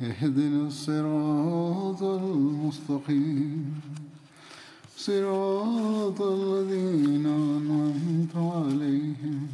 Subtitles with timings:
[0.00, 3.80] اهدنا الصراط المستقيم
[4.96, 9.48] صراط الذين أنعمت عليهم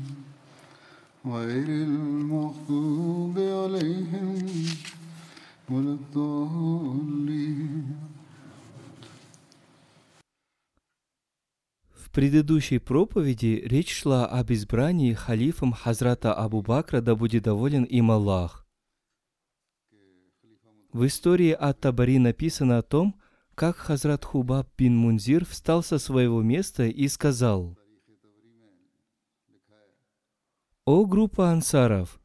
[1.27, 4.47] غير المغضوب عليهم
[5.71, 7.97] ولا الضالين
[11.91, 18.11] В предыдущей проповеди речь шла об избрании халифом Хазрата Абу Бакра, да будет доволен им
[18.11, 18.60] Аллах.
[20.94, 23.16] В истории от Табари написано о том,
[23.56, 27.78] как Хазрат Хубаб бин Мунзир встал со своего места и сказал,
[30.86, 32.20] «О группа ансаров,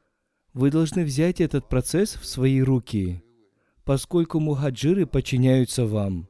[0.53, 3.23] вы должны взять этот процесс в свои руки,
[3.85, 6.29] поскольку мухаджиры подчиняются вам.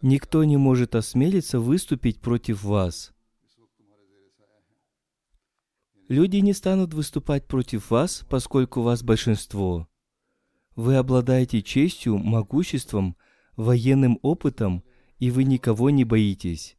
[0.00, 3.13] Никто не может осмелиться выступить против вас.
[6.08, 9.88] Люди не станут выступать против вас, поскольку вас большинство.
[10.76, 13.16] Вы обладаете честью, могуществом,
[13.56, 14.84] военным опытом,
[15.18, 16.76] и вы никого не боитесь.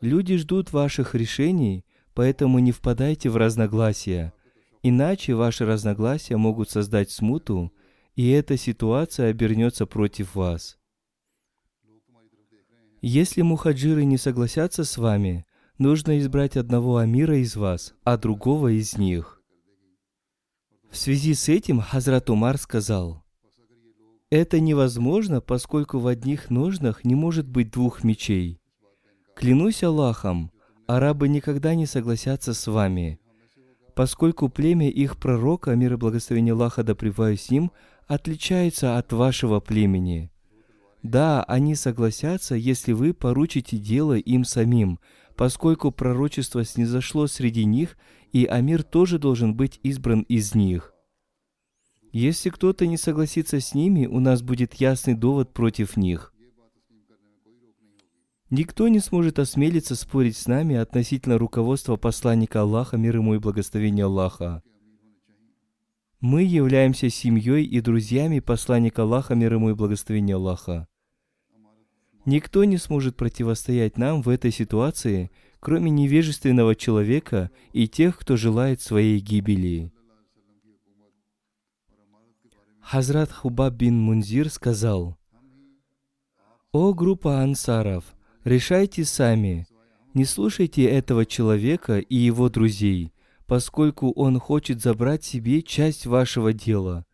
[0.00, 4.34] Люди ждут ваших решений, поэтому не впадайте в разногласия,
[4.82, 7.72] иначе ваши разногласия могут создать смуту,
[8.14, 10.78] и эта ситуация обернется против вас.
[13.00, 15.46] Если мухаджиры не согласятся с вами,
[15.78, 19.42] нужно избрать одного амира из вас, а другого из них.
[20.90, 23.24] В связи с этим Хазрат Умар сказал,
[24.30, 28.60] «Это невозможно, поскольку в одних ножнах не может быть двух мечей.
[29.34, 30.50] Клянусь Аллахом,
[30.86, 33.20] арабы никогда не согласятся с вами,
[33.94, 37.70] поскольку племя их пророка, мир и благословение Аллаха да с ним,
[38.06, 40.30] отличается от вашего племени.
[41.02, 44.98] Да, они согласятся, если вы поручите дело им самим,
[45.38, 47.96] поскольку пророчество снизошло среди них,
[48.32, 50.92] и Амир тоже должен быть избран из них.
[52.10, 56.34] Если кто-то не согласится с ними, у нас будет ясный довод против них.
[58.50, 64.06] Никто не сможет осмелиться спорить с нами относительно руководства посланника Аллаха, мир ему и благословения
[64.06, 64.64] Аллаха.
[66.20, 70.88] Мы являемся семьей и друзьями посланника Аллаха, мир ему и благословения Аллаха.
[72.28, 75.30] Никто не сможет противостоять нам в этой ситуации,
[75.60, 79.90] кроме невежественного человека и тех, кто желает своей гибели.
[82.82, 85.16] Хазрат Хубаб бин Мунзир сказал,
[86.70, 88.04] «О группа ансаров,
[88.44, 89.66] решайте сами,
[90.12, 93.14] не слушайте этого человека и его друзей,
[93.46, 97.06] поскольку он хочет забрать себе часть вашего дела.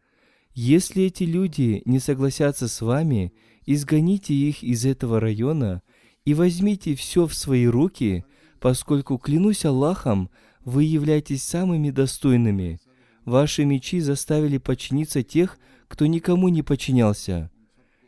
[0.55, 3.33] Если эти люди не согласятся с вами,
[3.67, 5.83] изгоните их из этого района
[6.25, 8.25] и возьмите все в свои руки,
[8.61, 10.31] поскольку, клянусь Аллахом,
[10.65, 12.81] вы являетесь самыми достойными.
[13.25, 15.59] Ваши мечи заставили подчиниться тех,
[15.89, 17.51] кто никому не подчинялся.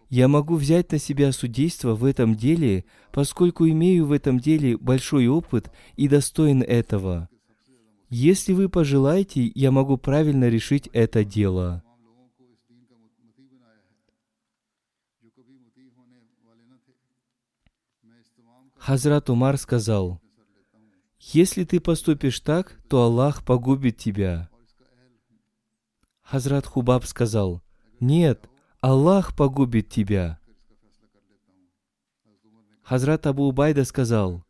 [0.09, 5.27] Я могу взять на себя судейство в этом деле, поскольку имею в этом деле большой
[5.27, 7.29] опыт и достоин этого.
[8.09, 11.83] Если вы пожелаете, я могу правильно решить это дело.
[18.87, 20.21] Хазрат Умар сказал,
[21.19, 24.49] «Если ты поступишь так, то Аллах погубит тебя».
[26.23, 27.65] Хазрат Хубаб сказал,
[27.99, 28.49] «Нет,
[28.81, 30.39] Аллах погубит тебя».
[32.85, 34.45] Хазрат Абу Убайда сказал,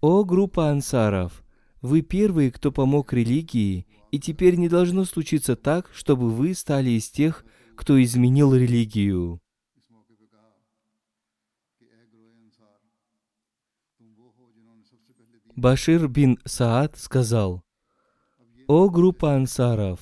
[0.00, 1.44] «О группа ансаров,
[1.80, 7.08] вы первые, кто помог религии, и теперь не должно случиться так, чтобы вы стали из
[7.10, 7.44] тех,
[7.76, 9.40] кто изменил религию».
[15.56, 17.62] Башир бин Саад сказал,
[18.68, 20.00] «О группа ансаров,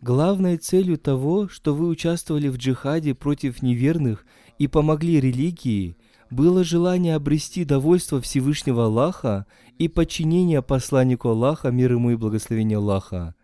[0.00, 4.24] Главной целью того, что вы участвовали в джихаде против неверных
[4.58, 5.96] и помогли религии,
[6.30, 9.44] было желание обрести довольство Всевышнего Аллаха
[9.76, 13.34] и подчинение посланнику Аллаха, мир ему и благословение Аллаха.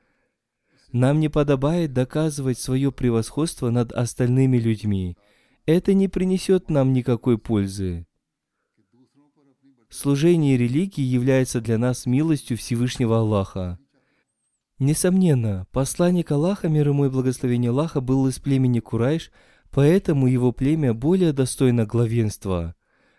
[0.92, 5.18] Нам не подобает доказывать свое превосходство над остальными людьми.
[5.66, 8.06] Это не принесет нам никакой пользы.
[9.96, 13.78] Служение религии является для нас милостью Всевышнего Аллаха.
[14.80, 19.30] Несомненно, посланник Аллаха, мир ему и благословение Аллаха, был из племени Курайш,
[19.70, 22.74] поэтому его племя более достойно главенства.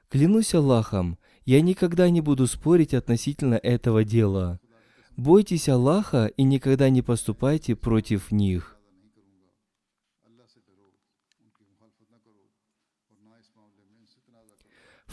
[0.09, 4.59] Клянусь Аллахом, я никогда не буду спорить относительно этого дела.
[5.15, 8.74] Бойтесь Аллаха и никогда не поступайте против них.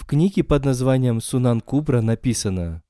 [0.02, 2.82] В книге под названием «Сунан Кубра» написано,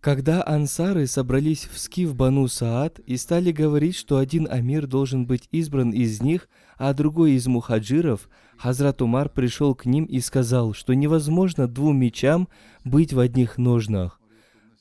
[0.00, 5.48] когда ансары собрались в скиф Бану Саад и стали говорить, что один амир должен быть
[5.50, 6.48] избран из них,
[6.78, 12.48] а другой из мухаджиров, Хазрат Умар пришел к ним и сказал, что невозможно двум мечам
[12.84, 14.20] быть в одних ножнах.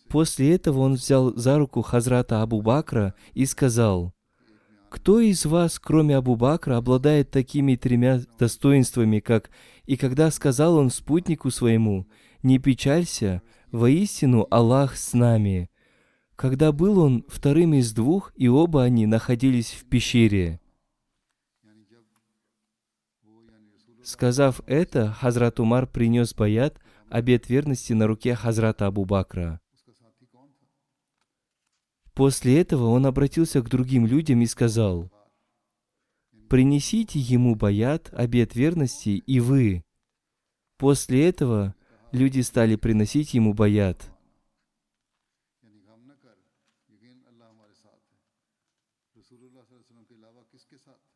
[0.10, 4.14] После этого он взял за руку Хазрата Абу Бакра и сказал,
[4.90, 9.50] «Кто из вас, кроме Абу Бакра, обладает такими тремя достоинствами, как
[9.92, 12.08] «И когда сказал он спутнику своему,
[12.44, 13.42] «Не печалься,
[13.74, 15.70] воистину Аллах с нами»,
[16.38, 20.62] когда был он вторым из двух, и оба они находились в пещере.
[24.02, 26.80] Сказав это, Хазрат Умар принес баят,
[27.10, 29.60] обет верности на руке Хазрата Абу Бакра.
[32.14, 35.12] После этого он обратился к другим людям и сказал,
[36.52, 39.86] «Принесите ему баят, обет верности, и вы».
[40.78, 41.74] После этого
[42.12, 44.12] люди стали приносить ему баят.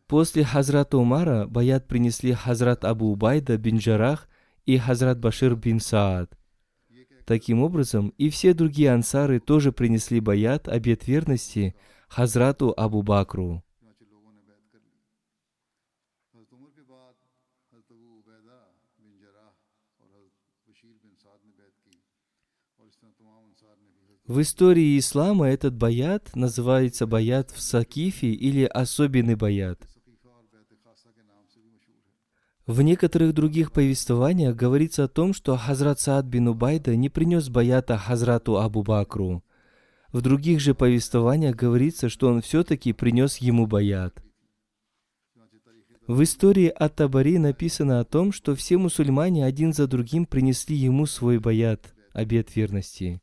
[0.08, 4.30] После Хазрата Умара баят принесли Хазрат Абу Убайда бин Джарах
[4.66, 6.32] и Хазрат Башир бин Саад–
[7.26, 11.76] Таким образом, и все другие ансары тоже принесли баят, обет верности
[12.08, 13.66] Хазрату Абу Бакру.
[24.28, 29.88] В истории ислама этот баят называется баят в Сакифе или особенный баят–
[32.68, 37.96] в некоторых других повествованиях говорится о том, что Хазрат Саад бин Убайда не принес баята
[37.96, 39.44] Хазрату Абу Бакру.
[40.12, 44.20] В других же повествованиях говорится, что он все-таки принес ему баят.
[46.08, 51.06] В истории от Табари написано о том, что все мусульмане один за другим принесли ему
[51.06, 53.22] свой баят, обет верности.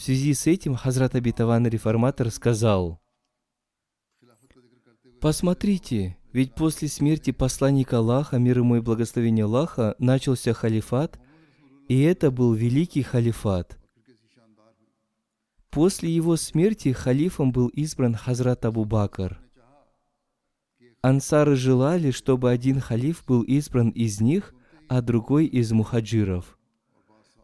[0.00, 3.02] В связи с этим Хазрат Абитаван реформатор сказал,
[5.20, 11.20] «Посмотрите, ведь после смерти посланника Аллаха, мир ему и благословение Аллаха, начался халифат,
[11.86, 13.78] и это был великий халифат.
[15.68, 19.38] После его смерти халифом был избран Хазрат Абу Бакр.
[21.02, 24.54] Ансары желали, чтобы один халиф был избран из них,
[24.88, 26.56] а другой из мухаджиров.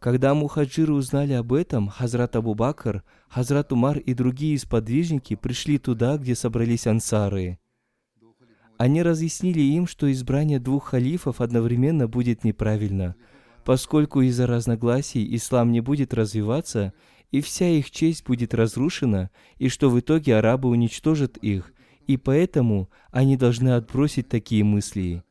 [0.06, 6.16] Когда мухаджиры узнали об этом, Хазрат Абу Бакр, Хазрат Умар и другие сподвижники пришли туда,
[6.16, 7.58] где собрались ансары–
[8.78, 13.16] они разъяснили им, что избрание двух халифов одновременно будет неправильно,
[13.64, 16.92] поскольку из-за разногласий ислам не будет развиваться,
[17.32, 21.72] и вся их честь будет разрушена, и что в итоге арабы уничтожат их,
[22.06, 25.24] и поэтому они должны отбросить такие мысли.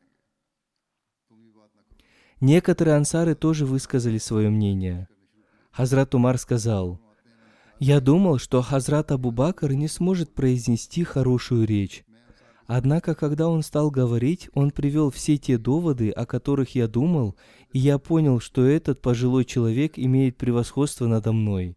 [2.40, 5.08] Некоторые ансары тоже высказали свое мнение.
[5.70, 7.00] Хазрат Умар сказал,
[7.78, 12.04] «Я думал, что Хазрат Абу Бакр не сможет произнести хорошую речь,
[12.66, 17.36] Однако, когда он стал говорить, он привел все те доводы, о которых я думал,
[17.70, 21.76] и я понял, что этот пожилой человек имеет превосходство надо мной.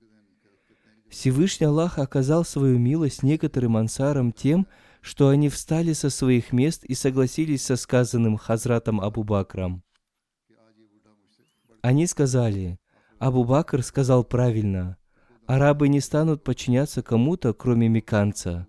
[1.08, 4.68] Всевышний Аллах оказал свою милость некоторым ансарам тем,
[5.02, 9.84] что они встали со своих мест и согласились со сказанным Хазратом Абу Бакром.
[11.82, 12.80] Они сказали,
[13.20, 14.98] Абу Бакр сказал правильно,
[15.46, 18.68] арабы не станут подчиняться кому-то, кроме меканца.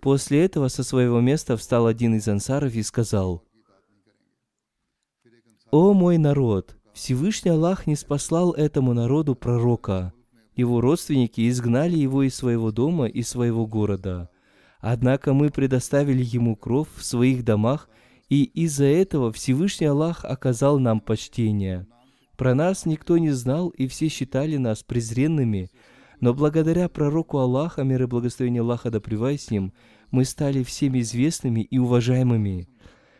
[0.00, 3.44] После этого со своего места встал один из ансаров и сказал,
[5.70, 6.76] «О мой народ!
[6.92, 10.12] Всевышний Аллах не спаслал этому народу пророка.
[10.54, 14.28] Его родственники изгнали его из своего дома и своего города.
[14.80, 17.88] Однако мы предоставили ему кров в своих домах,
[18.28, 21.86] и из-за этого Всевышний Аллах оказал нам почтение.
[22.36, 25.70] Про нас никто не знал, и все считали нас презренными,
[26.20, 29.72] Но благодаря пророку Аллаха, мир и благословение Аллаха да с ним,
[30.12, 32.68] мы стали всеми известными и уважаемыми.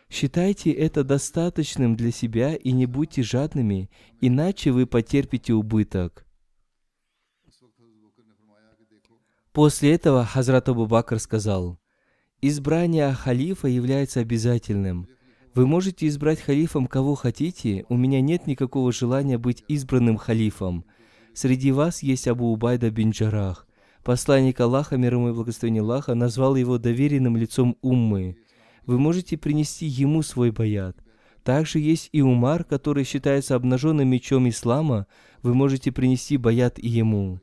[0.09, 3.89] Считайте это достаточным для себя и не будьте жадными,
[4.21, 6.25] иначе вы потерпите убыток.
[9.51, 11.79] После этого Хазрат Абу Бакр сказал,
[12.45, 15.07] «Избрание халифа является обязательным.
[15.55, 20.83] Вы можете избрать халифом кого хотите, у меня нет никакого желания быть избранным халифом.
[21.33, 23.65] Среди вас есть Абу Убайда бин Джарах.
[24.03, 28.35] Посланник Аллаха, мир ему и благословение Аллаха, назвал его доверенным лицом Уммы.
[28.85, 30.97] Вы можете принести ему свой баят.
[31.45, 35.07] Также есть и Умар, который считается обнаженным мечом ислама,
[35.43, 37.39] вы можете принести баят и ему.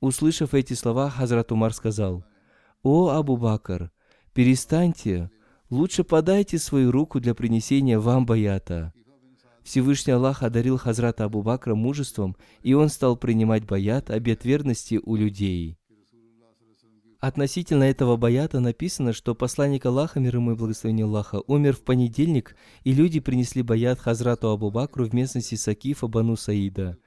[0.00, 2.24] Услышав эти слова, Хазрат Умар сказал,
[2.82, 3.90] «О, Абу Бакр,
[4.34, 5.30] перестаньте,
[5.70, 8.92] лучше подайте свою руку для принесения вам баята».
[9.62, 15.16] Всевышний Аллах одарил Хазрата Абу Бакра мужеством, и он стал принимать баят, обет верности у
[15.16, 15.78] людей.
[17.18, 22.54] Относительно этого баята написано, что посланник Аллаха, мир ему и благословение Аллаха, умер в понедельник,
[22.82, 26.98] и люди принесли баят Хазрату Абу Бакру в местности Сакифа Бану Саида.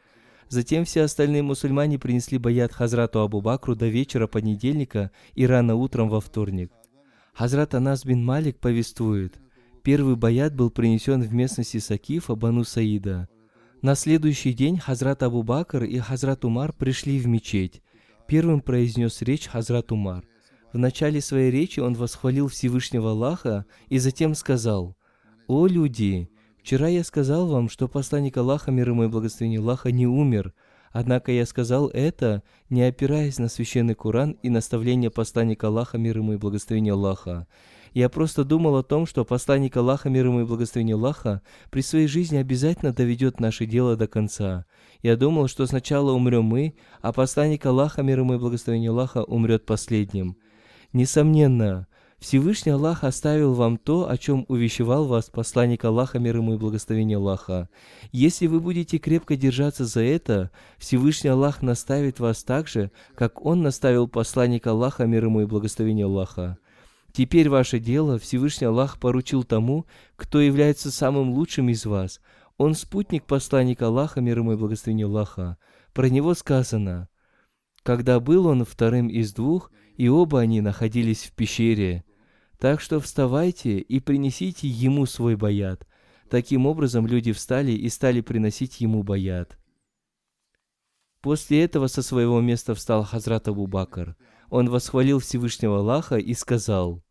[0.50, 6.10] Затем все остальные мусульмане принесли баят Хазрату Абу Бакру до вечера понедельника и рано утром
[6.10, 6.72] во вторник.
[7.38, 9.40] Хазрат Анас бин Малик повествует,
[9.84, 13.30] первый баят был принесен в местности Сакифа Бану Саида.
[13.84, 17.84] На следующий день Хазрат Абу Бакр и Хазрат Умар пришли в мечеть.
[18.28, 20.24] Первым произнес речь Хазрат Умар.
[20.74, 24.98] В начале своей речи он восхвалил Всевышнего Аллаха и затем сказал,
[25.46, 26.32] «О люди,
[26.68, 30.54] Вчера я сказал вам, что посланник Аллаха, мир ему и благословение Аллаха, не умер.
[31.00, 36.34] Однако я сказал это, не опираясь на священный Куран и наставление посланника Аллаха, мир ему
[36.34, 37.46] и благословение Аллаха.
[37.94, 42.08] Я просто думал о том, что посланник Аллаха, мир ему и благословение Аллаха, при своей
[42.08, 44.66] жизни обязательно доведет наше дело до конца.
[45.04, 49.68] Я думал, что сначала умрем мы, а посланник Аллаха, мир ему и благословение Аллаха, умрет
[49.68, 50.36] последним.
[50.94, 51.86] Несомненно,
[52.20, 57.18] Всевышний Аллах оставил вам то, о чем увещевал вас посланник Аллаха, мир ему и благословение
[57.18, 57.70] Аллаха.
[58.12, 63.62] Если вы будете крепко держаться за это, Всевышний Аллах наставит вас так же, как Он
[63.62, 66.58] наставил посланник Аллаха, мир ему и благословение Аллаха.
[67.14, 72.20] Теперь ваше дело Всевышний Аллах поручил тому, кто является самым лучшим из вас.
[72.58, 75.58] Он спутник посланника Аллаха, мир ему и благословение Аллаха.
[75.94, 77.10] Про него сказано,
[77.84, 82.06] «Когда был он вторым из двух, и оба они находились в пещере,
[82.60, 85.88] так что вставайте и принесите ему свой баят.
[86.30, 89.58] Таким образом люди встали и стали приносить ему баят.
[91.22, 94.16] После этого со своего места встал Хазрат Абу Бакр.
[94.50, 97.04] Он восхвалил Всевышнего Аллаха и сказал,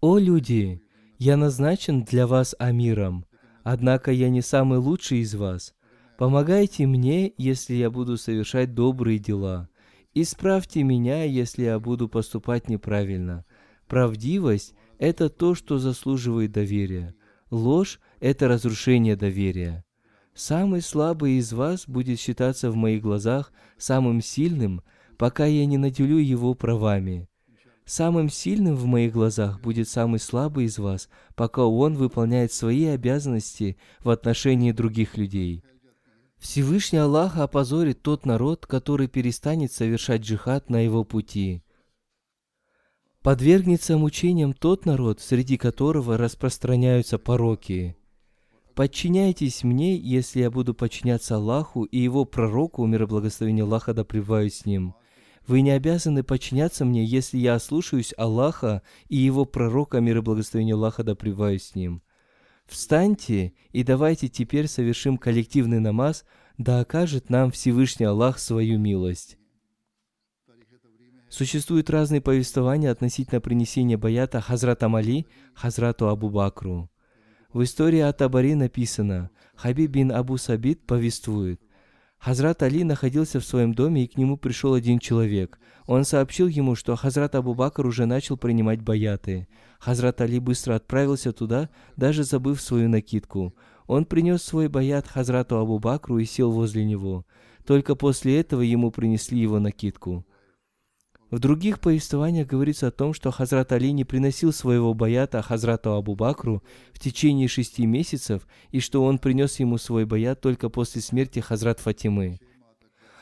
[0.00, 0.82] «О люди,
[1.18, 3.24] я назначен для вас амиром,
[3.62, 5.74] однако я не самый лучший из вас.
[6.18, 9.69] Помогайте мне, если я буду совершать добрые дела.
[10.12, 13.44] Исправьте меня, если я буду поступать неправильно.
[13.86, 17.14] Правдивость– это то, что заслуживает доверия.
[17.50, 19.84] Ложь– это разрушение доверия.
[20.34, 24.82] Самый слабый из вас будет считаться в моих глазах самым сильным,
[25.16, 27.28] пока я не наделю его правами.
[27.84, 33.76] Самым сильным в моих глазах будет самый слабый из вас, пока он выполняет свои обязанности
[34.00, 35.62] в отношении других людей.
[36.40, 41.62] Всевышний Аллах опозорит тот народ, который перестанет совершать джихад на его пути
[43.22, 47.96] подвергнется мучениям тот народ, среди которого распространяются пороки.
[48.74, 54.04] Подчиняйтесь мне, если я буду подчиняться Аллаху и Его пророку, мир и благословение Аллаха да
[54.04, 54.94] с ним.
[55.46, 60.74] Вы не обязаны подчиняться мне, если я ослушаюсь Аллаха и Его пророка, мир и благословение
[60.74, 62.02] Аллаха да с ним.
[62.70, 66.24] Встаньте и давайте теперь совершим коллективный намаз,
[66.56, 69.36] да окажет нам Всевышний Аллах свою милость.
[71.28, 76.88] Существуют разные повествования относительно принесения баята Хазрата Мали Хазрату Абу Бакру.
[77.52, 81.60] В истории от Табари написано, Хабиб бин Абу Сабит повествует,
[82.20, 85.58] Хазрат Али находился в своем доме, и к нему пришел один человек.
[85.86, 89.48] Он сообщил ему, что Хазрат Абу Бакр уже начал принимать баяты.
[89.78, 93.54] Хазрат Али быстро отправился туда, даже забыв свою накидку.
[93.86, 97.24] Он принес свой баят Хазрату Абу Бакру и сел возле него.
[97.66, 100.26] Только после этого ему принесли его накидку.
[101.30, 106.16] В других повествованиях говорится о том, что Хазрат Али не приносил своего баята Хазрату Абу
[106.16, 111.38] Бакру в течение шести месяцев, и что он принес ему свой баят только после смерти
[111.38, 112.40] Хазрат Фатимы.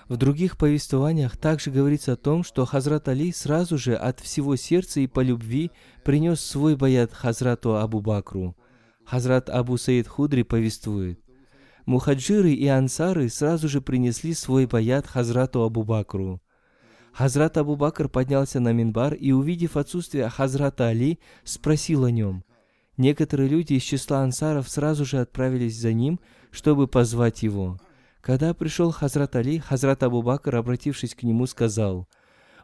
[0.08, 5.00] В других повествованиях также говорится о том, что Хазрат Али сразу же от всего сердца
[5.00, 5.70] и по любви
[6.02, 8.56] принес свой баят Хазрату Абу Бакру.
[9.04, 11.20] Хазрат Абу Саид Худри повествует,
[11.84, 16.40] мухаджиры и ансары сразу же принесли свой баят Хазрату Абу Бакру.
[17.18, 22.44] Хазрат Абу Бакр поднялся на минбар и, увидев отсутствие Хазрата Али, спросил о нем.
[22.96, 26.20] Некоторые люди из числа ансаров сразу же отправились за ним,
[26.52, 27.76] чтобы позвать его.
[28.20, 32.06] Когда пришел Хазрат Али, Хазрат Абу Бакр, обратившись к нему, сказал,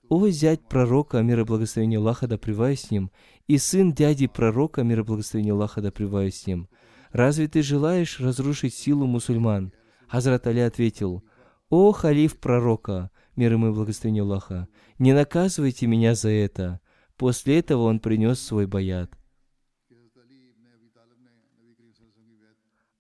[0.09, 3.11] «О, зять пророка, мир и благословение Аллаха да с ним,
[3.49, 6.69] и сын дяди пророка, мир и благословение Аллаха да с ним,
[7.11, 9.73] разве ты желаешь разрушить силу мусульман?»
[10.07, 11.25] Хазрат Али ответил,
[11.71, 16.81] «О, халиф пророка, мир ему и благословение Аллаха, не наказывайте меня за это».
[17.17, 19.11] После этого он принес свой баят.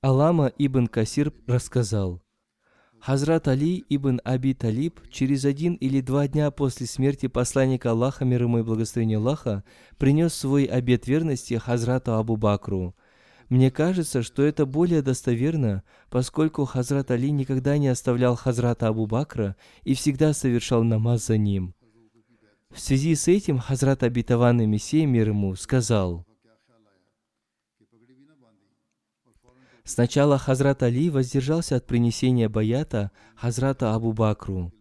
[0.00, 2.22] Алама ибн Касир рассказал,
[3.00, 8.42] Хазрат Али ибн Аби Талиб через один или два дня после смерти посланника Аллаха, мир
[8.44, 9.64] ему и благословение Аллаха,
[9.98, 12.94] принес свой обет верности Хазрату Абу Бакру.
[13.54, 19.54] Мне кажется, что это более достоверно, поскольку Хазрат Али никогда не оставлял Хазрата Абу Бакра
[19.84, 21.72] и всегда совершал намаз за ним.
[22.70, 26.26] В связи с этим Хазрат Абитаван Мессия мир ему сказал–
[29.84, 34.72] Сначала Хазрат Али воздержался от принесения баята Хазрата Абу Бакру.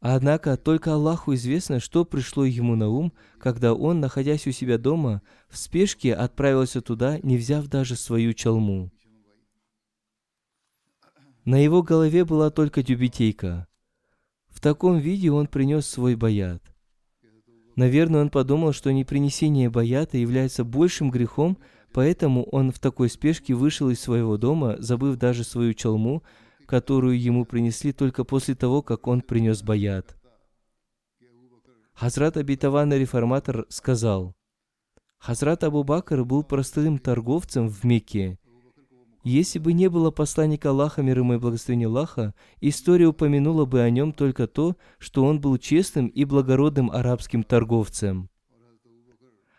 [0.00, 5.22] Однако только Аллаху известно, что пришло ему на ум, когда он, находясь у себя дома,
[5.48, 8.92] в спешке отправился туда, не взяв даже свою чалму.
[11.44, 13.66] На его голове была только тюбетейка.
[14.48, 16.62] В таком виде он принес свой баят.
[17.74, 21.58] Наверное, он подумал, что непринесение баята является большим грехом,
[21.96, 26.22] Поэтому он в такой спешке вышел из своего дома, забыв даже свою чалму,
[26.66, 30.16] которую ему принесли только после того, как он принес баят.
[31.94, 34.34] Хазрат обетованный реформатор сказал,
[35.18, 38.38] Хазрат Абу Бакр был простым торговцем в Мекке.
[39.24, 43.90] Если бы не было посланника Аллаха, мир ему и благословения Аллаха, история упомянула бы о
[43.90, 48.28] нем только то, что он был честным и благородным арабским торговцем.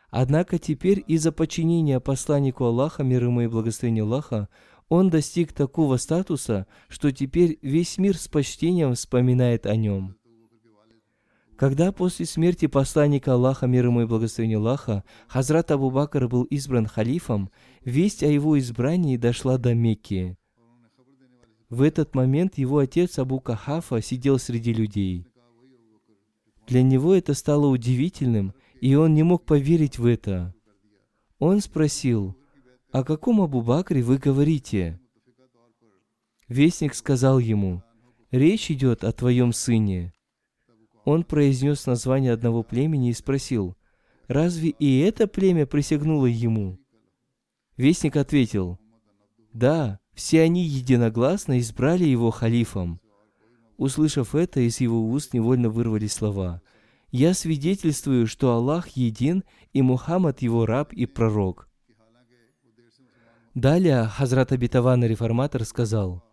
[0.09, 4.47] Однако теперь из-за подчинения посланнику Аллаха, мир ему и благословение Аллаха,
[4.89, 10.15] он достиг такого статуса, что теперь весь мир с почтением вспоминает о нем.
[11.57, 16.85] Когда после смерти посланника Аллаха, мир ему и благословение Аллаха, Хазрат Абу Бакр был избран
[16.85, 17.49] халифом,
[17.83, 20.37] весть о его избрании дошла до Мекки.
[21.69, 25.25] В этот момент его отец Абу Кахафа сидел среди людей.
[26.67, 30.53] Для него это стало удивительным– и он не мог поверить в это.
[31.39, 32.35] Он спросил,
[32.91, 34.99] «О каком Абу Бакре вы говорите?»
[36.47, 37.83] Вестник сказал ему,
[38.31, 40.13] «Речь идет о твоем сыне».
[41.03, 43.75] Он произнес название одного племени и спросил,
[44.27, 46.79] «Разве и это племя присягнуло ему?»
[47.75, 48.79] Вестник ответил,
[49.53, 52.99] «Да, все они единогласно избрали его халифом».
[53.77, 56.61] Услышав это, из его уст невольно вырвались слова–
[57.11, 61.66] я свидетельствую, что Аллах един, и Мухаммад его раб и пророк.
[63.57, 66.23] Далее Хазрат Абитаван реформатор сказал,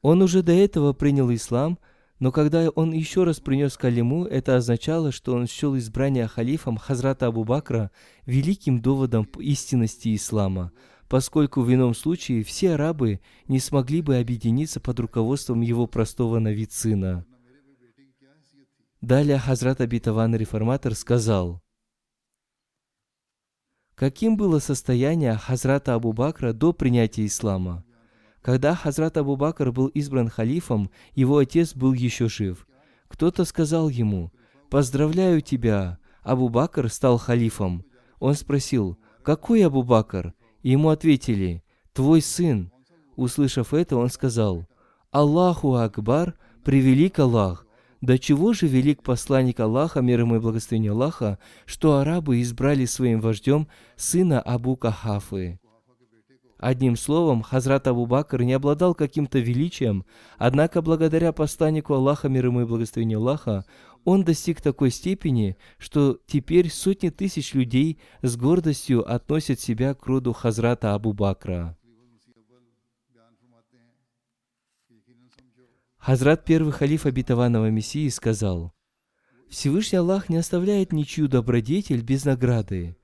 [0.00, 1.76] он уже до этого принял ислам,
[2.20, 7.26] но когда он еще раз принес калиму, это означало, что он счел избрание халифом Хазрата
[7.26, 7.90] Абу Бакра
[8.26, 10.70] великим доводом истинности ислама,
[11.08, 17.26] поскольку в ином случае все арабы не смогли бы объединиться под руководством его простого на.
[19.00, 21.60] Далее Хазрат Абитаван Реформатор сказал,
[23.96, 27.82] Каким было состояние Хазрата Абу Бакра до принятия ислама?
[28.42, 32.68] Когда Хазрат Абу Бакр был избран халифом, его отец был еще жив.
[33.08, 34.32] Кто-то сказал ему,
[34.68, 37.86] «Поздравляю тебя, Абу Бакр стал халифом».
[38.18, 42.70] Он спросил, «Какой Абу Бакр?» И ему ответили, «Твой сын».
[43.16, 44.68] Услышав это, он сказал,
[45.10, 47.65] «Аллаху Акбар, превелик Аллах,
[48.00, 53.20] до чего же велик посланник Аллаха, мир ему и благословение Аллаха, что арабы избрали своим
[53.20, 55.58] вождем сына Абу Кахафы.
[56.58, 60.06] Одним словом, Хазрат Абу Бакр не обладал каким-то величием,
[60.38, 63.66] однако благодаря посланнику Аллаха, мир ему и благословение Аллаха,
[64.04, 70.32] он достиг такой степени, что теперь сотни тысяч людей с гордостью относят себя к роду
[70.32, 71.76] Хазрата Абу Бакра.
[76.06, 78.72] Хазрат первый халиф обетованного Мессии сказал,
[79.48, 82.96] Всевышний Аллах не оставляет ничью добродетель без награды.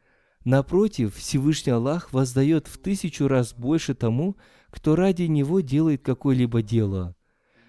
[0.44, 4.36] Напротив, Всевышний Аллах воздает в тысячу раз больше тому,
[4.70, 7.16] кто ради него делает какое-либо дело.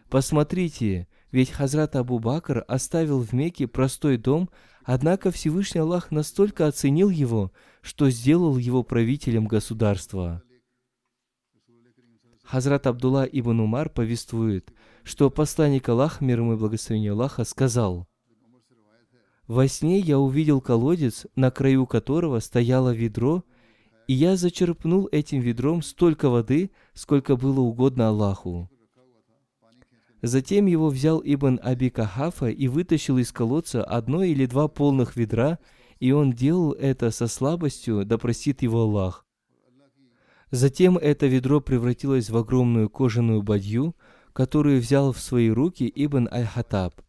[0.08, 4.52] Посмотрите, ведь Хазрат Абу Бакр оставил в Мекке простой дом,
[4.84, 10.44] однако Всевышний Аллах настолько оценил его, что сделал его правителем государства.
[12.44, 14.73] Хазрат Абдулла ибн Умар повествует,
[15.04, 18.08] что посланник Аллаха, мир ему и благословение Аллаха, сказал,
[19.48, 23.44] «Во сне я увидел колодец, на краю которого стояло ведро,
[24.08, 28.70] и я зачерпнул этим ведром столько воды, сколько было угодно Аллаху.
[30.22, 35.60] Затем его взял Ибн Аби Кахафа и вытащил из колодца одно или два полных ведра,
[36.00, 39.26] и он делал это со слабостью, да простит его Аллах.
[40.50, 43.96] Затем это ведро превратилось в огромную кожаную бадью,
[44.34, 47.02] которую взял в свои руки Ибн Аль-Хатаб.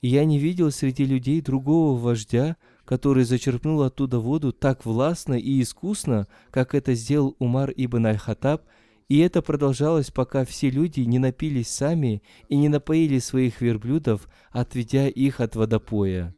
[0.00, 5.62] И я не видел среди людей другого вождя, который зачерпнул оттуда воду так властно и
[5.62, 8.62] искусно, как это сделал Умар ибн Аль-Хаттаб,
[9.08, 15.08] и это продолжалось, пока все люди не напились сами и не напоили своих верблюдов, отведя
[15.08, 16.34] их от водопоя.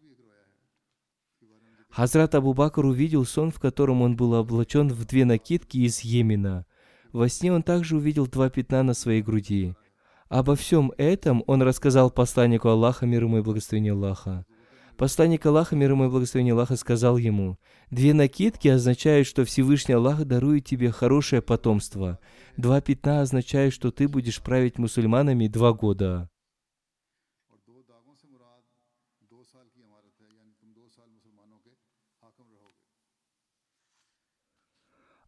[1.91, 6.67] Хазрат Абу Бакр увидел сон, в котором он был облачен в две накидки из Йемена.
[7.13, 9.75] Во сне он также увидел два пятна на своей груди.
[10.29, 14.45] Обо всем этом он рассказал посланнику Аллаха, мир ему и благословение Аллаха.
[14.97, 17.59] Посланник Аллаха, мир ему и благословение Аллаха, сказал ему,
[17.91, 22.19] «Две накидки означают, что Всевышний Аллах дарует тебе хорошее потомство.
[22.57, 26.29] Два пятна означают, что ты будешь править мусульманами два года».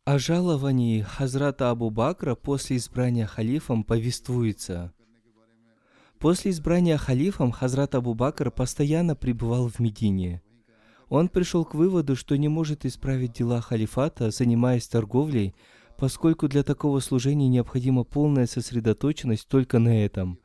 [0.09, 4.95] О жаловании Хазрата Абу Бакра после избрания халифом повествуется–
[6.19, 10.41] После избрания халифом Хазрат Абу Бакр постоянно пребывал в Медине.
[11.11, 15.55] Он пришел к выводу, что не может исправить дела халифата, занимаясь торговлей,
[15.99, 20.39] поскольку для такого служения необходима полная сосредоточенность только на этом.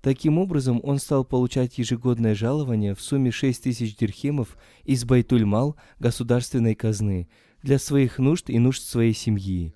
[0.00, 6.74] Таким образом, он стал получать ежегодное жалование в сумме 6 тысяч дирхемов из Байтуль-Мал государственной
[6.74, 7.28] казны
[7.64, 9.74] для своих нужд и нужд своей семьи.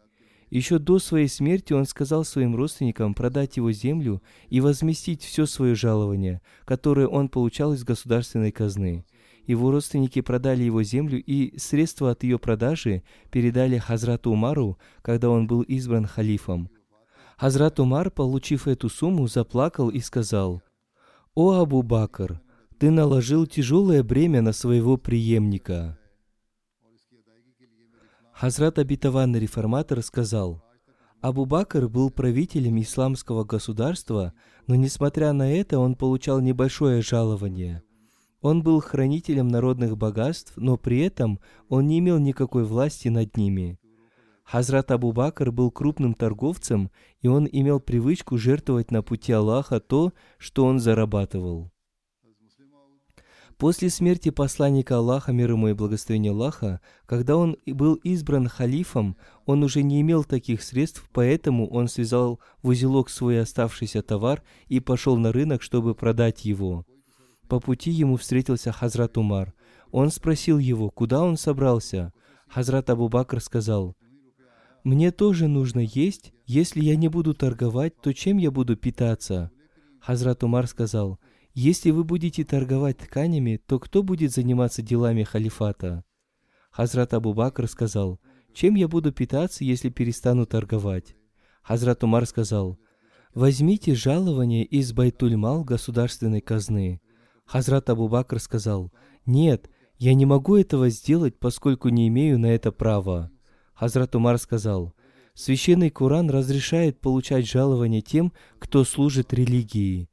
[0.51, 5.74] Еще до своей смерти он сказал своим родственникам продать его землю и возместить все свое
[5.74, 9.07] жалование, которое он получал из государственной казны.
[9.46, 15.46] Его родственники продали его землю и средства от ее продажи передали Хазрату Умару, когда он
[15.46, 16.68] был избран халифом.
[17.38, 20.62] Хазрат Умар, получив эту сумму, заплакал и сказал,
[21.35, 22.42] «О Абу Бакр,
[22.79, 25.98] ты наложил тяжелое бремя на своего преемника».
[28.38, 30.62] Хазрат обетованный реформатор сказал,
[31.20, 34.33] Абу Бакр был правителем исламского государства,
[34.68, 37.83] но несмотря на это он получал небольшое жалование.
[38.40, 43.77] Он был хранителем народных богатств, но при этом он не имел никакой власти над ними.
[44.44, 50.12] Хазрат Абу Бакр был крупным торговцем, и он имел привычку жертвовать на пути Аллаха то,
[50.38, 51.72] что он зарабатывал.
[53.59, 59.16] После смерти посланника Аллаха, мир ему и благословения Аллаха, когда он был избран халифом,
[59.47, 64.79] он уже не имел таких средств, поэтому он связал в узелок свой оставшийся товар и
[64.79, 66.87] пошел на рынок, чтобы продать его.
[67.49, 69.55] По пути ему встретился Хазрат Умар.
[69.90, 72.12] Он спросил его, куда он собрался.
[72.47, 73.97] Хазрат Абу Бакр сказал,
[74.85, 76.33] «Мне тоже нужно есть.
[76.47, 79.51] Если я не буду торговать, то чем я буду питаться?»
[80.01, 81.18] Хазрат Умар сказал,
[81.59, 86.05] если вы будете торговать тканями, то кто будет заниматься делами халифата?
[86.71, 88.21] Хазрат Абу Бакр сказал,
[88.55, 91.16] чем я буду питаться, если перестану торговать?
[91.62, 92.79] Хазрат Умар сказал,
[93.35, 97.01] возьмите жалование из Байтуль-Мал государственной казны.
[97.44, 98.92] Хазрат Абу Бакр сказал,
[99.27, 103.33] нет, я не могу этого сделать, поскольку не имею на это права.
[103.75, 104.94] Хазрат Умар сказал,
[105.35, 110.09] Священный Коран разрешает получать жалование тем, кто служит религии.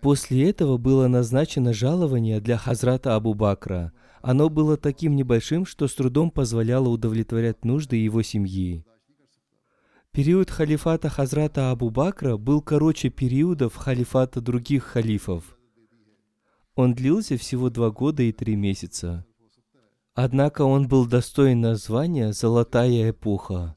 [0.00, 3.92] После этого было назначено жалование для Хазрата Абу Бакра.
[4.22, 8.84] Оно было таким небольшим, что с трудом позволяло удовлетворять нужды его семьи.
[10.10, 15.58] Период халифата Хазрата Абу Бакра был короче периодов халифата других халифов.
[16.74, 19.26] Он длился всего два года и три месяца.
[20.14, 23.76] Однако он был достоин названия «Золотая эпоха».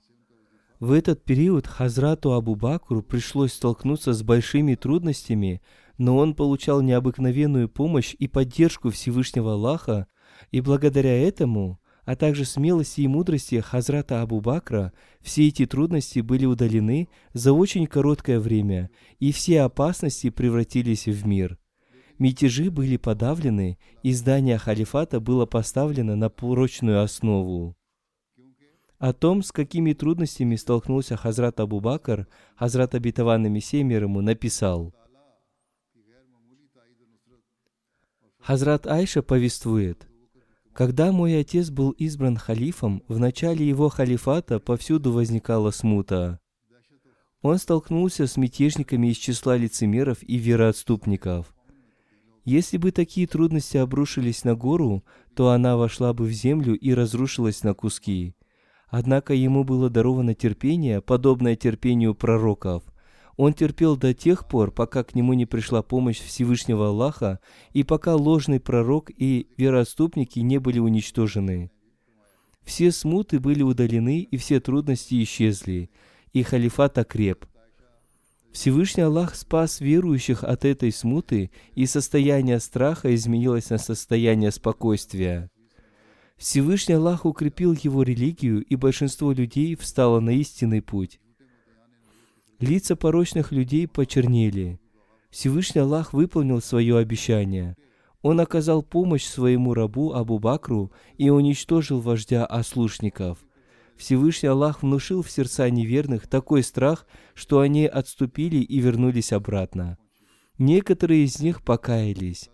[0.80, 5.62] В этот период Хазрату Абу Бакру пришлось столкнуться с большими трудностями–
[5.98, 10.08] но он получал необыкновенную помощь и поддержку Всевышнего Аллаха,
[10.52, 16.46] и благодаря этому, а также смелости и мудрости Хазрата Абу Бакра, все эти трудности были
[16.46, 21.58] удалены за очень короткое время, и все опасности превратились в мир.
[22.20, 27.76] Мятежи были подавлены, и здание халифата было поставлено на прочную основу.
[29.00, 34.94] О том, с какими трудностями столкнулся Хазрат Абу Бакр, Хазрат Абитаван Мессия мир ему написал–
[38.44, 40.06] Хазрат Айша повествует,
[40.74, 46.42] когда мой отец был избран халифом, в начале его халифата повсюду возникала смута.
[47.42, 51.56] Он столкнулся с мятежниками из числа лицемеров и вероотступников.
[52.44, 57.64] Если бы такие трудности обрушились на гору, то она вошла бы в землю и разрушилась
[57.64, 58.36] на куски.
[58.90, 62.84] Однако ему было даровано терпение, подобное терпению пророков.
[63.36, 67.40] Он терпел до тех пор, пока к нему не пришла помощь Всевышнего Аллаха,
[67.72, 71.72] и пока ложный пророк и вероотступники не были уничтожены.
[72.64, 75.90] Все смуты были удалены, и все трудности исчезли,
[76.32, 77.46] и халифат окреп.
[78.52, 85.50] Всевышний Аллах спас верующих от этой смуты, и состояние страха изменилось на состояние спокойствия.
[86.38, 91.20] Всевышний Аллах укрепил его религию, и большинство людей встало на истинный путь.
[92.64, 94.80] Лица порочных людей почернели.
[95.30, 97.76] Всевышний Аллах выполнил свое обещание.
[98.22, 103.40] Он оказал помощь своему рабу Абу Бакру и уничтожил вождя ослушников.
[103.98, 109.98] Всевышний Аллах внушил в сердца неверных такой страх, что они отступили и вернулись обратно.
[110.58, 112.50] Некоторые из них покаялись.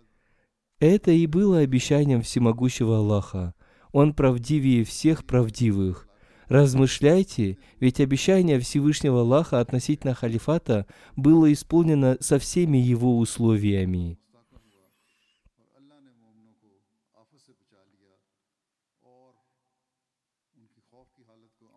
[0.80, 3.54] Это и было обещанием всемогущего Аллаха.
[3.92, 6.09] Он правдивее всех правдивых.
[6.50, 10.84] Размышляйте, ведь обещание Всевышнего Аллаха относительно халифата
[11.14, 14.18] было исполнено со всеми его условиями.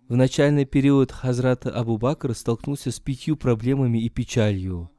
[0.09, 4.89] В начальный период Хазрат Абу Бакр столкнулся с пятью проблемами и печалью.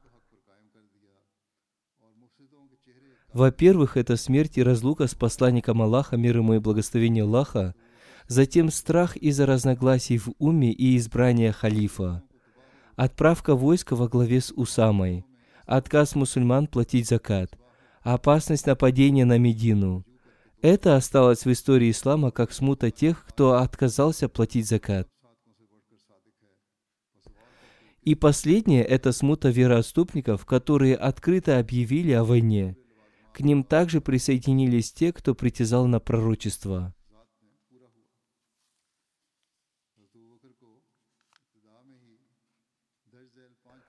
[3.33, 7.75] Во-первых, это смерть и разлука с посланником Аллаха, мир ему и благословение Аллаха,
[8.27, 12.23] затем страх из-за разногласий в уме и избрания халифа,
[12.95, 15.25] отправка войска во главе с Усамой,
[15.65, 17.57] отказ мусульман платить закат,
[18.01, 20.05] опасность нападения на Медину.
[20.61, 25.07] Это осталось в истории ислама как смута тех, кто отказался платить закат.
[28.01, 32.77] И последнее– это смута вероотступников, которые открыто объявили о войне.
[33.33, 36.93] К ним также присоединились те, кто притязал на пророчество.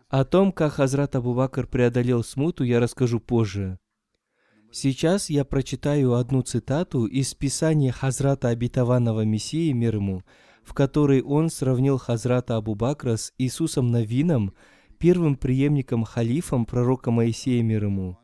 [0.09, 3.81] О том, как Хазрат Абу Бакр преодолел смуту, я расскажу позже.
[4.71, 10.23] Сейчас я прочитаю одну цитату из Писания Хазрата Обетованного Мессии мир ему,
[10.63, 14.55] в которой он сравнил Хазрата Абу Бакра с Иисусом Навином,
[14.99, 18.17] первым преемником халифом пророка Моисея мир ему.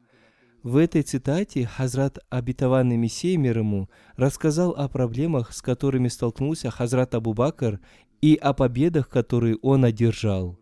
[0.63, 7.17] В этой цитате Хазрат Обетованный Мессия мир ему рассказал о проблемах, с которыми столкнулся Хазрат
[7.17, 7.81] Абу Бакр,
[8.21, 10.62] и о победах, которые он одержал.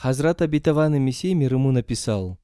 [0.00, 2.38] Хазрат Обетованный Мессия мир ему написал,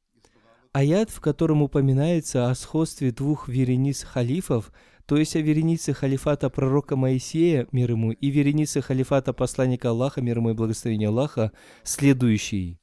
[0.72, 4.72] аят, в котором упоминается о сходстве двух верениц халифов,
[5.06, 10.38] то есть о веренице халифата пророка Моисея, мир ему, и веренице халифата посланника Аллаха, мир
[10.38, 11.52] ему и благословения Аллаха,
[11.84, 12.80] следующий.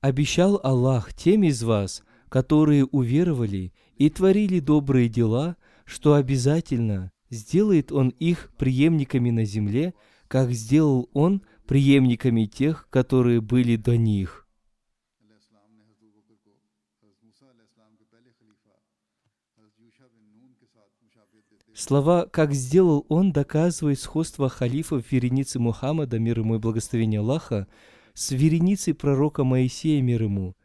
[0.00, 8.10] «Обещал Аллах тем из вас, которые уверовали и творили добрые дела, что обязательно сделает Он
[8.10, 9.94] их преемниками на земле,
[10.28, 14.46] как сделал Он– преемниками тех, которые были до них.
[21.74, 27.68] Слова «как сделал он» доказывают сходство халифов вереницы Мухаммада, мир ему и благословения Аллаха,
[28.14, 30.56] с вереницей пророка Моисея, мир ему.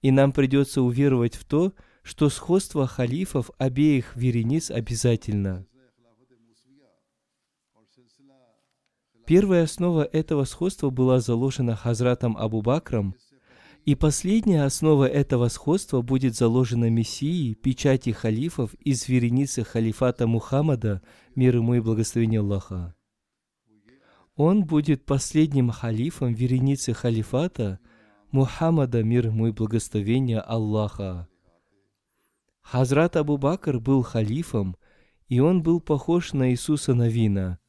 [0.00, 5.66] И нам придется уверовать в то, что сходство халифов обеих верениц обязательно–
[9.26, 13.14] Первая основа этого сходства была заложена Хазратом Абу Бакром,
[13.86, 21.00] и последняя основа этого сходства будет заложена Мессией, печати халифов из вереницы халифата Мухаммада,
[21.34, 22.94] мир ему и благословение Аллаха.
[24.36, 27.80] Он будет последним халифом вереницы халифата
[28.30, 31.28] Мухаммада, мир ему и благословение Аллаха.
[32.60, 34.76] Хазрат Абу Бакр был халифом,
[35.28, 37.58] и он был похож на Иисуса Навина–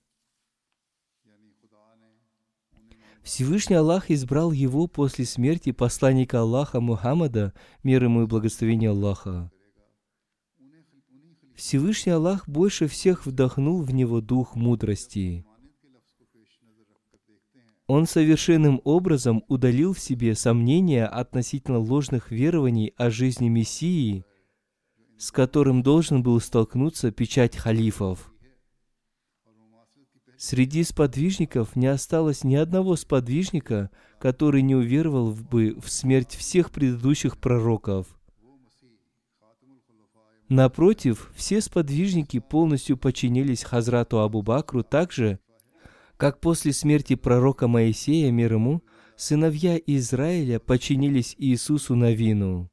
[3.25, 9.51] Всевышний Аллах избрал его после смерти посланника Аллаха Мухаммада, мир ему и благословение Аллаха.
[11.55, 15.43] Всевышний Аллах больше всех вдохнул в него дух мудрости.
[17.88, 24.23] Он совершенным образом удалил в себе сомнения относительно ложных верований о жизни Мессии,
[25.17, 28.31] с которым должен был столкнуться печать халифов–
[30.37, 37.37] Среди сподвижников не осталось ни одного сподвижника, который не уверовал бы в смерть всех предыдущих
[37.37, 38.07] пророков.
[40.49, 45.39] Напротив, все сподвижники полностью подчинились Хазрату Абу Бакру так же,
[46.17, 48.83] как после смерти пророка Моисея, мир ему,
[49.15, 52.69] сыновья Израиля подчинились Иисусу Навину.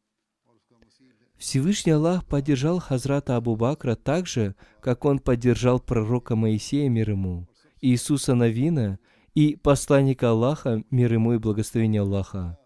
[1.39, 7.49] Всевышний Аллах поддержал Хазрата Абу Бакра так же, как он поддержал пророка Моисея, мир ему,
[7.85, 9.01] Иисуса Навина
[9.35, 12.57] и посланника Аллаха, мир ему и благословение Аллаха.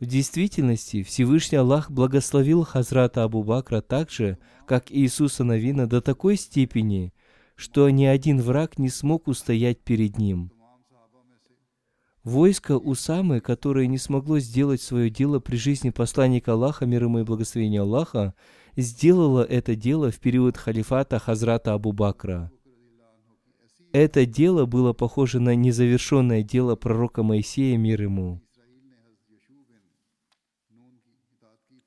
[0.00, 6.36] В действительности Всевышний Аллах благословил Хазрата Абу Бакра так же, как Иисуса Навина до такой
[6.36, 7.12] степени,
[7.56, 10.50] что ни один враг не смог устоять перед ним.
[12.24, 17.24] Войско Усамы, которое не смогло сделать свое дело при жизни посланника Аллаха, мир ему и
[17.24, 18.34] благословения Аллаха,
[18.76, 22.50] сделало это дело в период халифата Хазрата Абу Бакра.
[23.92, 28.42] Это дело было похоже на незавершенное дело пророка Моисея, мир ему.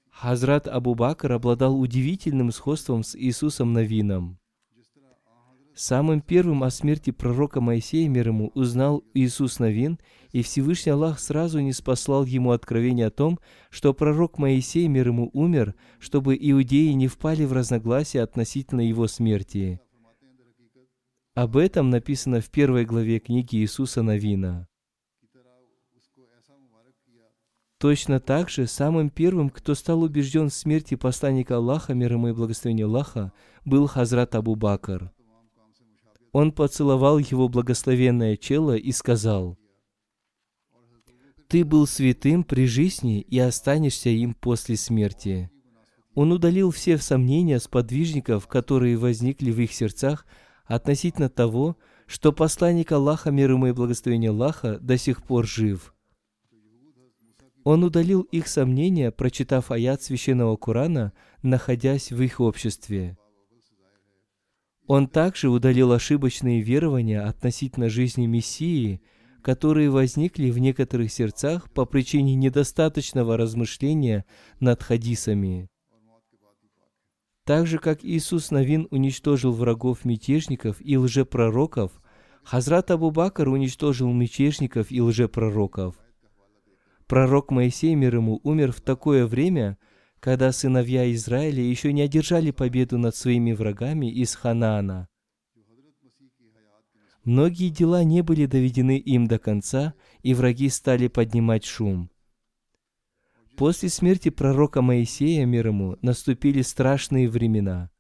[0.09, 4.38] Хазрат Абу Бакр обладал удивительным сходством с Иисусом Навином.
[5.73, 9.97] Самым первым о смерти пророка Моисея, мир ему, узнал Иисус Навин,
[10.33, 15.29] и Всевышний Аллах сразу не спаслал ему откровение о том, что пророк Моисей, мир ему,
[15.31, 19.79] умер, чтобы иудеи не впали в разногласия относительно его смерти.
[21.39, 24.67] Об этом написано в первой главе книги Иисуса Навина.
[27.78, 32.34] Точно так же самым первым, кто стал убежден в смерти посланника Аллаха, мир ему и
[32.34, 33.32] благословение Аллаха,
[33.63, 35.13] был Хазрат Абу Бакр.
[36.34, 39.58] Он поцеловал его благословенное чело и сказал,
[41.47, 45.49] «Ты был святым при жизни и останешься им после смерти».
[46.15, 50.25] Он удалил все сомнения сподвижников, которые возникли в их сердцах
[50.69, 51.75] относительно того,
[52.08, 55.93] что посланник Аллаха, мир ему и благословение Аллаха, до сих пор жив–
[57.63, 63.17] он удалил их сомнения, прочитав аят священного Корана, находясь в их обществе.
[64.88, 69.01] Он также удалил ошибочные верования относительно жизни Мессии,
[69.43, 74.25] которые возникли в некоторых сердцах по причине недостаточного размышления
[74.60, 75.69] над хадисами.
[77.49, 81.91] Так же, как Иисус Навин уничтожил врагов мятежников и лжепророков,
[82.43, 85.95] Хазрат Абу Бакр уничтожил мятежников и лжепророков–
[87.09, 89.79] Пророк Моисей, мир ему, умер в такое время,
[90.19, 95.07] когда сыновья Израиля еще не одержали победу над своими врагами из Ханаана.
[97.23, 102.12] Многие дела не были доведены им до конца, и враги стали поднимать шум.
[103.60, 107.91] После смерти пророка Моисея, мир ему, наступили страшные времена.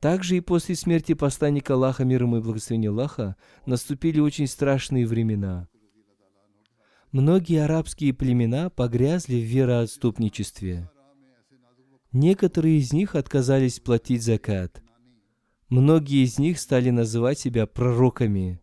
[0.00, 5.68] Также и после смерти посланника Аллаха, мир ему и благословения Аллаха, наступили очень страшные времена–
[7.12, 10.88] Многие арабские племена погрязли в вероотступничестве.
[12.10, 14.82] Некоторые из них отказались платить закат.
[15.68, 18.62] Многие из них стали называть себя пророками.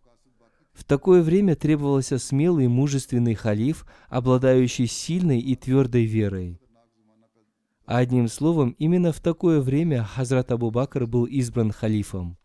[0.80, 6.62] В такое время требовался смелый мужественный халиф, обладающий сильной и твердой верой.
[7.86, 12.38] Одним словом, именно в такое время Хазрат Абу Бакр был избран халифом.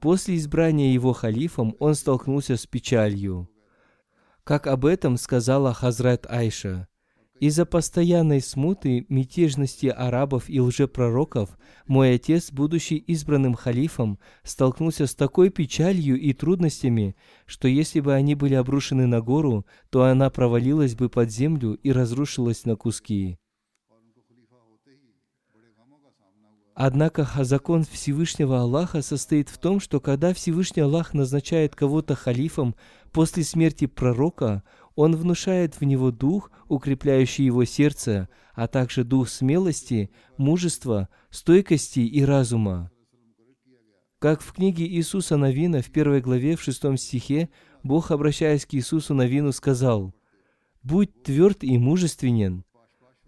[0.00, 3.48] После избрания его халифом он столкнулся с печалью–
[4.44, 6.86] как об этом сказала Хазрат Айша.
[7.40, 15.50] Из-за постоянной смуты, мятежности арабов и лжепророков, мой отец, будучи избранным халифом, столкнулся с такой
[15.50, 21.08] печалью и трудностями, что если бы они были обрушены на гору, то она провалилась бы
[21.08, 23.36] под землю и разрушилась на куски.
[26.76, 32.74] Однако закон Всевышнего Аллаха состоит в том, что когда Всевышний Аллах назначает кого-то халифом
[33.12, 34.64] после смерти пророка,
[34.94, 42.24] он внушает в него дух, укрепляющий его сердце, а также дух смелости, мужества, стойкости и
[42.24, 42.90] разума.
[44.18, 47.50] Как в книге Иисуса Навина в первой главе в шестом стихе
[47.82, 50.14] Бог, обращаясь к Иисусу Навину, сказал,
[50.82, 52.64] «Будь тверд и мужественен».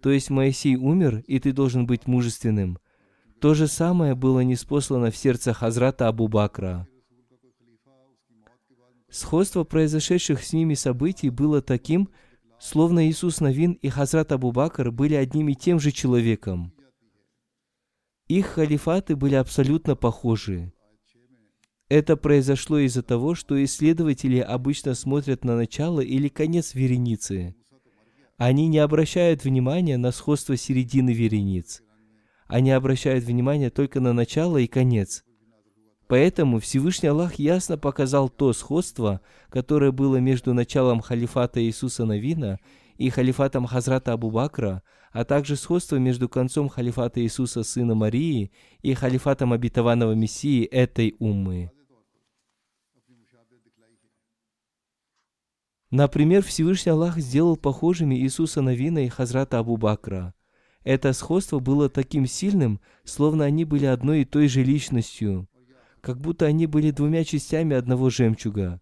[0.01, 2.79] То есть Моисей умер, и ты должен быть мужественным–
[3.39, 6.87] то же самое было неспослано в сердце Хазрата Абу Бакра.
[9.09, 12.09] Сходство произошедших с ними событий было таким,
[12.59, 16.73] словно Иисус Навин и Хазрат Абу Бакр были одним и тем же человеком.
[18.27, 20.73] Их халифаты были абсолютно похожи.
[21.87, 27.55] Это произошло из-за того, что исследователи обычно смотрят на начало или конец вереницы.
[28.35, 31.81] Они не обращают внимания на сходство середины верениц–
[32.47, 35.23] они обращают внимание только на начало и конец.
[36.07, 42.59] Поэтому Всевышний Аллах ясно показал то сходство, которое было между началом халифата Иисуса Навина
[42.97, 48.51] и халифатом Хазрата Абу Бакра, а также сходство между концом халифата Иисуса, сына Марии,
[48.81, 51.71] и халифатом обетованного Мессии этой уммы.
[55.89, 60.33] Например, Всевышний Аллах сделал похожими Иисуса Навина и Хазрата Абу Бакра.
[60.83, 65.47] Это сходство было таким сильным, словно они были одной и той же личностью,
[66.07, 68.79] как будто они были двумя частями одного жемчуга.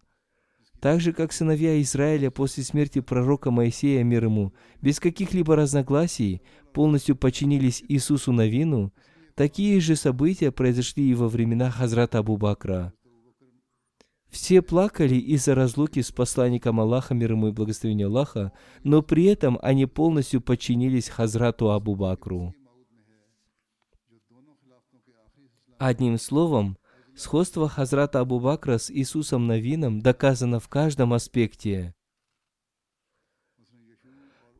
[0.78, 6.40] Так же, как сыновья Израиля после смерти пророка Моисея, мир ему, без каких-либо разногласий,
[6.72, 8.92] полностью подчинились Иисусу Навину,
[9.34, 12.92] такие же события произошли и во времена Хазрата Абу Бакра.
[14.28, 18.52] Все плакали из-за разлуки с посланником Аллаха, мир ему и благословение Аллаха,
[18.84, 22.54] но при этом они полностью подчинились Хазрату Абу Бакру.
[25.78, 26.78] Одним словом,
[27.16, 31.94] Сходство Хазрата Абу Бакра с Иисусом Навином доказано в каждом аспекте.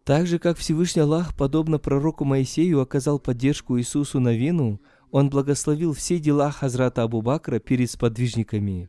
[0.04, 4.80] Так же, как Всевышний Аллах, подобно пророку Моисею, оказал поддержку Иисусу Навину,
[5.10, 8.88] Он благословил все дела Хазрата Абу Бакра перед сподвижниками.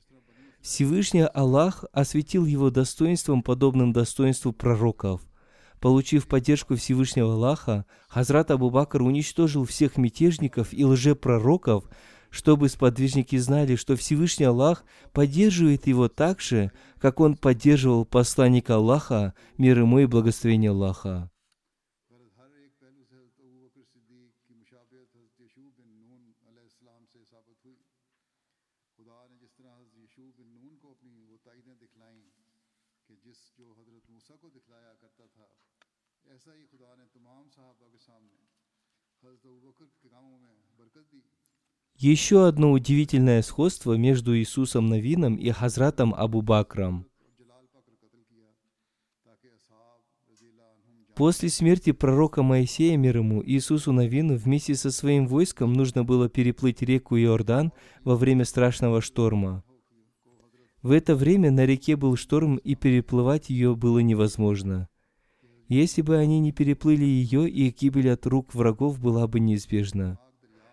[0.62, 5.22] Всевышний Аллах осветил его достоинством, подобным достоинству пророков.
[5.82, 11.84] Получив поддержку Всевышнего Аллаха, Хазрат Абу Бакр уничтожил всех мятежников и лжепророков,
[12.30, 19.34] чтобы сподвижники знали, что Всевышний Аллах поддерживает его так же, как он поддерживал посланника Аллаха,
[19.58, 21.30] мир ему и благословение Аллаха.
[41.98, 47.08] Еще одно удивительное сходство между Иисусом Навином и Хазратом Абу Бакром.
[51.16, 56.84] После смерти пророка Моисея, мир ему, Иисусу Навину вместе со своим войском нужно было переплыть
[56.84, 57.74] реку Иордан
[58.04, 59.64] во время страшного шторма.
[60.84, 64.88] В это время на реке был шторм, и переплывать ее было невозможно.
[65.68, 70.20] Если бы они не переплыли ее, их гибель от рук врагов была бы неизбежна.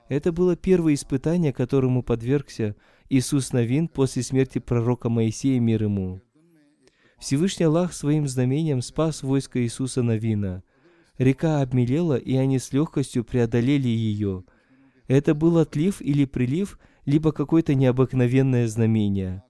[0.09, 2.77] Это было первое испытание, которому подвергся
[3.09, 6.21] Иисус Навин после смерти пророка Моисея, мир ему.
[7.19, 10.63] Всевышний Аллах своим знамением спас войско Иисуса Навина.
[11.17, 14.45] Река обмелела, и они с легкостью преодолели ее.
[15.07, 19.43] Это был отлив или прилив, либо какое-то необыкновенное знамение.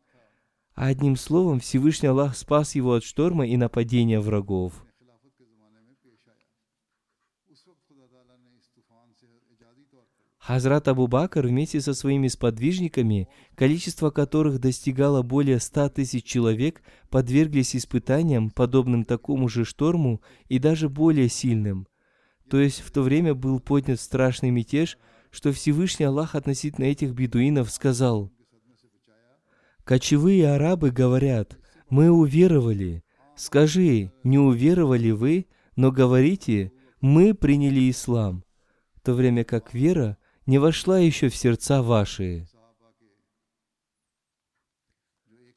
[0.75, 4.85] Одним словом, Всевышний Аллах спас его от шторма и нападения врагов.
[10.47, 17.75] Хазрат Абу Бакр вместе со своими сподвижниками, количество которых достигало более ста тысяч человек, подверглись
[17.75, 21.87] испытаниям, подобным такому же шторму и даже более сильным.
[22.51, 24.99] То есть в то время был поднят страшный мятеж,
[25.31, 28.31] что Всевышний Аллах относительно этих бедуинов сказал,
[29.85, 31.57] «Кочевые арабы говорят,
[31.89, 33.03] мы уверовали.
[33.35, 38.45] Скажи, не уверовали вы, но говорите, мы приняли ислам»
[38.95, 42.47] в то время как вера не вошла еще в сердца ваши.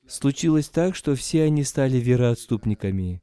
[0.07, 3.21] Случилось так, что все они стали вероотступниками.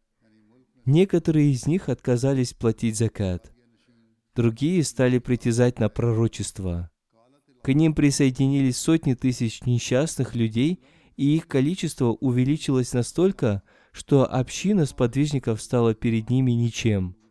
[0.85, 3.53] Некоторые из них отказались платить закат.
[4.35, 6.91] Другие стали притязать на пророчество.
[7.63, 10.83] К ним присоединились сотни тысяч несчастных людей,
[11.17, 13.63] и их количество увеличилось настолько,
[13.93, 17.17] что община сподвижников стала перед ними ничем–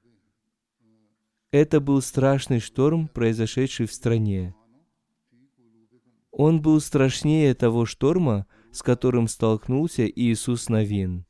[1.54, 4.56] это был страшный шторм, произошедший в стране.
[6.32, 11.28] Он был страшнее того шторма, с которым столкнулся Иисус Навин.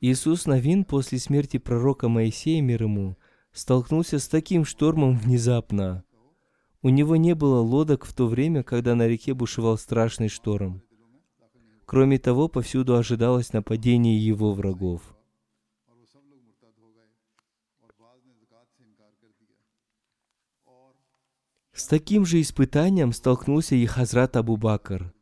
[0.00, 3.18] Иисус Навин после смерти пророка Моисея, мир ему,
[3.52, 6.04] столкнулся с таким штормом внезапно.
[6.80, 10.82] У него не было лодок в то время, когда на реке бушевал страшный шторм.
[11.84, 15.17] Кроме того, повсюду ожидалось нападение его врагов.
[21.78, 25.14] С таким же испытанием столкнулся и Хазрат Абу Бакр.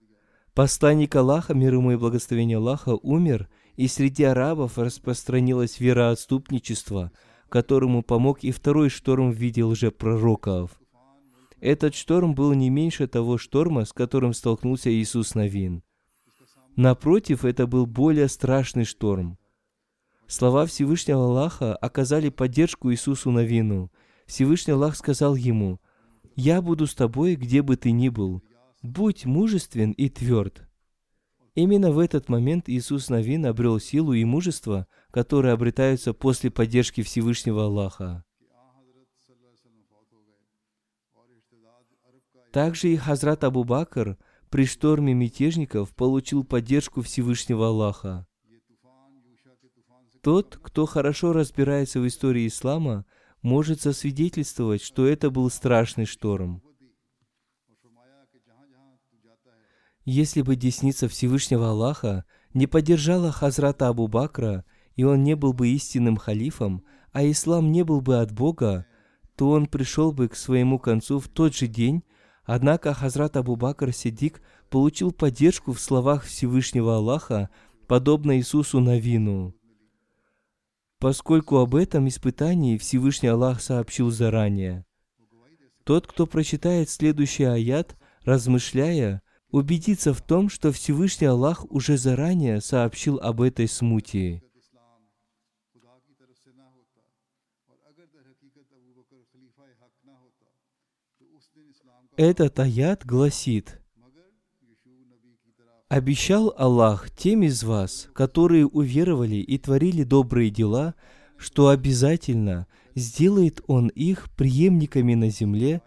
[0.55, 7.13] Посланник Аллаха, мир ему и благословение Аллаха, умер, и среди арабов распространилось вероотступничество,
[7.51, 10.81] которому помог и второй шторм в виде лжепророков.
[11.61, 15.83] Этот шторм был не меньше того шторма, с которым столкнулся Иисус Навин.
[16.75, 19.37] Напротив, это был более страшный шторм.
[20.27, 23.93] Слова Всевышнего Аллаха оказали поддержку Иисусу Навину.
[24.25, 25.83] Всевышний Аллах сказал ему–
[26.37, 28.43] я буду с тобой, где бы ты ни был.
[28.83, 30.69] Будь мужествен и тверд.
[31.55, 37.65] Именно в этот момент Иисус Навин обрел силу и мужество, которые обретаются после поддержки Всевышнего
[37.65, 38.23] Аллаха.
[42.53, 44.19] Также и Хазрат Абу Бакр
[44.51, 48.27] при шторме мятежников получил поддержку Всевышнего Аллаха.
[50.23, 53.07] Тот, кто хорошо разбирается в истории ислама,
[53.47, 56.61] может засвидетельствовать, что это был страшный шторм.
[60.05, 62.25] Если бы десница Всевышнего Аллаха
[62.55, 64.65] не поддержала Хазрата Абу Бакра,
[64.97, 66.83] и он не был бы истинным халифом,
[67.13, 68.85] а ислам не был бы от Бога,
[69.37, 72.03] то он пришел бы к своему концу в тот же день,
[72.45, 77.51] однако Хазрат Абу Бакр Сидик получил поддержку в словах Всевышнего Аллаха,
[77.87, 79.55] подобно Иисусу Навину.
[80.99, 84.87] Поскольку об этом испытании Всевышний Аллах сообщил заранее.
[85.85, 93.19] Тот, кто прочитает следующий аят, размышляя, убедиться в том, что Всевышний Аллах уже заранее сообщил
[93.19, 94.43] об этой смуте.
[102.17, 103.76] Этот аят гласит,
[105.89, 110.97] «Обещал Аллах тем из вас, которые уверовали и творили добрые дела,
[111.37, 112.67] что обязательно
[112.97, 115.83] сделает Он их преемниками на земле,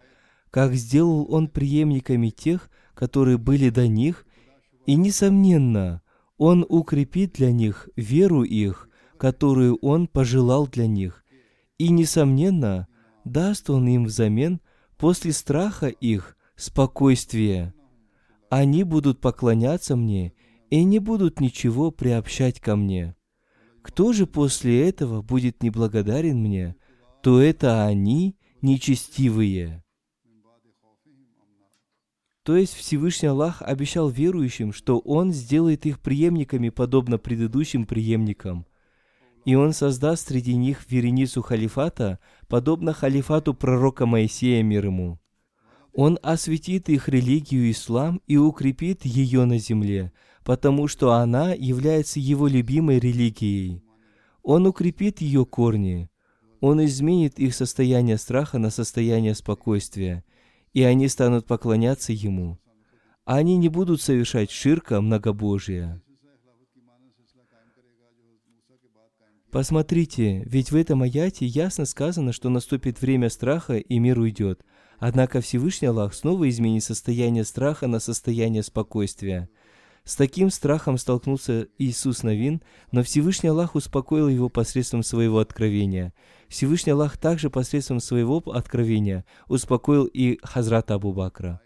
[0.50, 4.24] как сделал Он преемниками тех, которые были до них,
[4.86, 6.00] и, несомненно,
[6.38, 8.88] Он укрепит для них веру их,
[9.18, 11.24] которую Он пожелал для них,
[11.76, 12.88] и, несомненно,
[13.26, 14.62] даст Он им взамен
[14.96, 17.74] после страха их спокойствие.
[18.50, 20.32] Они будут поклоняться мне
[20.70, 23.14] и не будут ничего приобщать ко мне.
[23.80, 26.74] Кто же после этого будет неблагодарен мне,
[27.22, 29.84] то это они нечестивые.
[32.42, 38.66] То есть Всевышний Аллах обещал верующим, что Он сделает их преемниками, подобно предыдущим преемникам.
[39.44, 45.20] И Он создаст среди них вереницу халифата, подобно халифату пророка Моисея мир ему.
[45.92, 50.12] Он осветит их религию ислам и укрепит ее на земле,
[50.44, 53.82] потому что она является его любимой религией.
[54.42, 56.08] Он укрепит ее корни.
[56.60, 60.24] Он изменит их состояние страха на состояние спокойствия–
[60.72, 62.58] и они станут поклоняться Ему.
[63.24, 66.02] Они не будут совершать ширка многобожия.
[69.50, 74.64] Посмотрите, ведь в этом аяте ясно сказано, что наступит время страха и мир уйдет.
[75.00, 79.48] Однако Всевышний Аллах снова изменит состояние страха на состояние спокойствия–
[80.04, 86.12] с таким страхом столкнулся Иисус Навин, но Всевышний Аллах успокоил его посредством своего откровения.
[86.48, 91.60] Всевышний Аллах также посредством своего откровения успокоил и Хазрата Абу Бакра.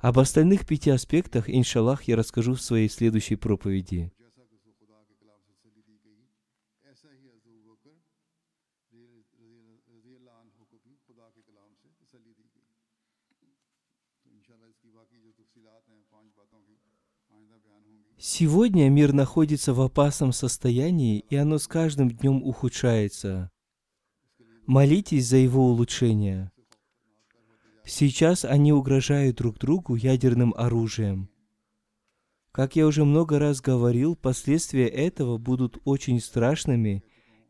[0.00, 4.12] Об остальных пяти аспектах, иншаллах, я расскажу в своей следующей проповеди.
[18.28, 23.52] Сегодня мир находится в опасном состоянии, и оно с каждым днем ухудшается.
[24.66, 26.50] Молитесь за его улучшение.
[27.84, 31.30] Сейчас они угрожают друг другу ядерным оружием.
[32.50, 37.04] Как я уже много раз говорил, последствия этого будут очень страшными,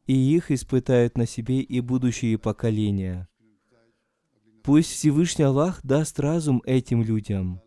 [0.07, 3.31] и их испытают на себе и будущие поколения.
[4.62, 7.62] Пусть Всевышний Аллах даст разум этим людям–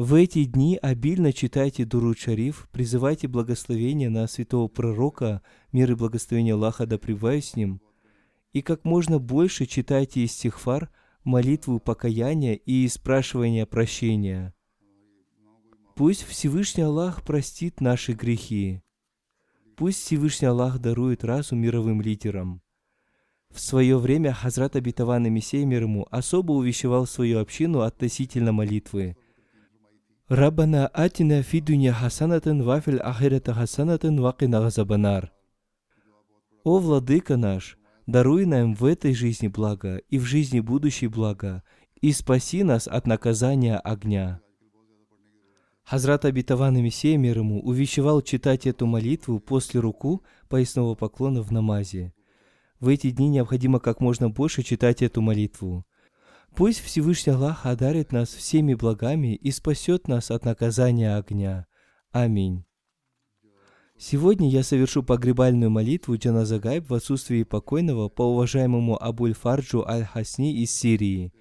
[0.00, 5.42] в эти дни обильно читайте Дуруд Шариф, призывайте благословения на святого пророка,
[5.72, 7.82] мир и благословение Аллаха да с ним,
[8.54, 10.88] и как можно больше читайте истихфар,
[11.22, 14.54] молитву покаяния и спрашивания прощения.
[15.96, 18.80] Пусть Всевышний Аллах простит наши грехи.
[19.76, 22.62] Пусть Всевышний Аллах дарует разум мировым лидерам.
[23.50, 29.18] В свое время Хазрат Абитаван Мессия мир ему особо увещевал свою общину относительно молитвы–
[30.30, 35.32] Раббана атина фи дуня хасанатан вафиль ахирата хасанатан вакина газабанар.
[36.62, 37.76] О Владыка наш,
[38.06, 41.64] даруй нам в этой жизни благо и в жизни будущей благо,
[42.00, 44.40] и спаси нас от наказания огня.
[45.82, 52.14] Хазрат Абитаван Мессия мир ему увещевал читать эту молитву после руку поясного поклона в намазе.
[52.78, 55.84] В эти дни необходимо как можно больше читать эту молитву.
[56.54, 61.66] Пусть Всевышний Аллах одарит нас всеми благами и спасет нас от наказания огня.
[62.12, 62.64] Аминь.
[63.96, 70.70] Сегодня я совершу погребальную молитву Джаназагайб в отсутствии покойного по уважаемому Абуль Фарджу Аль-Хасни из
[70.70, 71.32] Сирии.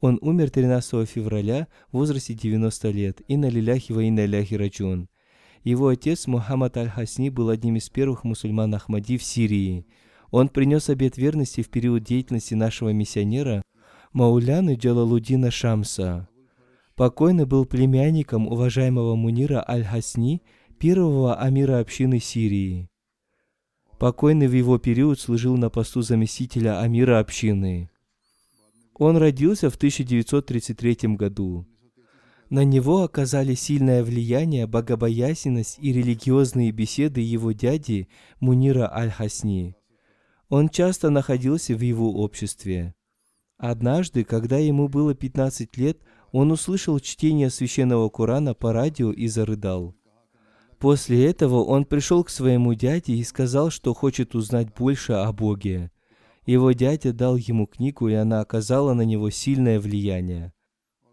[0.00, 3.22] Он умер 13 февраля в возрасте 90 лет.
[3.28, 5.08] И на лиляхи ва инна ляхи раджун.
[5.62, 9.86] Его отец Мухаммад Аль-Хасни был одним из первых мусульман Ахмади в Сирии.
[10.30, 13.62] Он принес обет верности в период деятельности нашего миссионера
[14.12, 16.28] Мауляны Джалалудина Шамса.
[16.96, 20.42] Покойный был племянником уважаемого Мунира Аль-Хасни,
[20.80, 22.90] первого амира общины Сирии.
[24.00, 27.88] Покойный в его период служил на посту заместителя амира общины.
[28.94, 31.68] Он родился в 1933 году.
[32.48, 38.08] На него оказали сильное влияние богобоязненность и религиозные беседы его дяди
[38.40, 39.76] Мунира Аль-Хасни.
[40.48, 42.96] Он часто находился в его обществе.
[43.60, 45.98] Однажды, когда ему было 15 лет,
[46.32, 49.94] он услышал чтение священного Корана по радио и зарыдал.
[50.78, 55.90] После этого он пришел к своему дяде и сказал, что хочет узнать больше о Боге.
[56.46, 60.54] Его дядя дал ему книгу, и она оказала на него сильное влияние.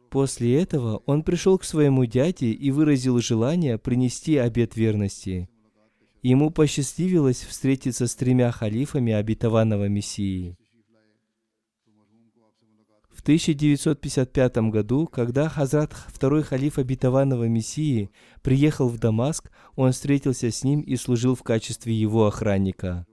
[0.09, 5.49] После этого он пришел к своему дяде и выразил желание принести обет верности.
[6.23, 10.57] Ему посчастливилось встретиться с тремя халифами обетованного Мессии.
[13.17, 18.11] В 1955 году, когда Хазрат второй халиф обетованного Мессии
[18.43, 23.07] приехал в Дамаск, он встретился с ним и служил в качестве его охранника.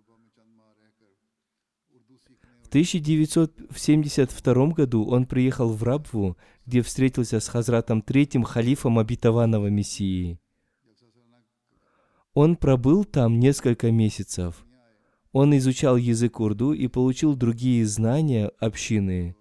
[2.75, 6.37] 1972 году он приехал в Рабву,
[6.67, 10.41] где встретился с Хазратом Третьим халифом обетованного Мессии.
[12.33, 14.67] Он пробыл там несколько месяцев.
[15.31, 19.37] Он изучал язык урду и получил другие знания общины.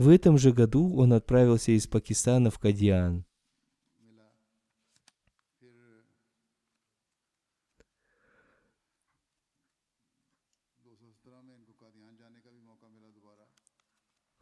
[0.00, 3.26] В этом же году он отправился из Пакистана в Кадиан.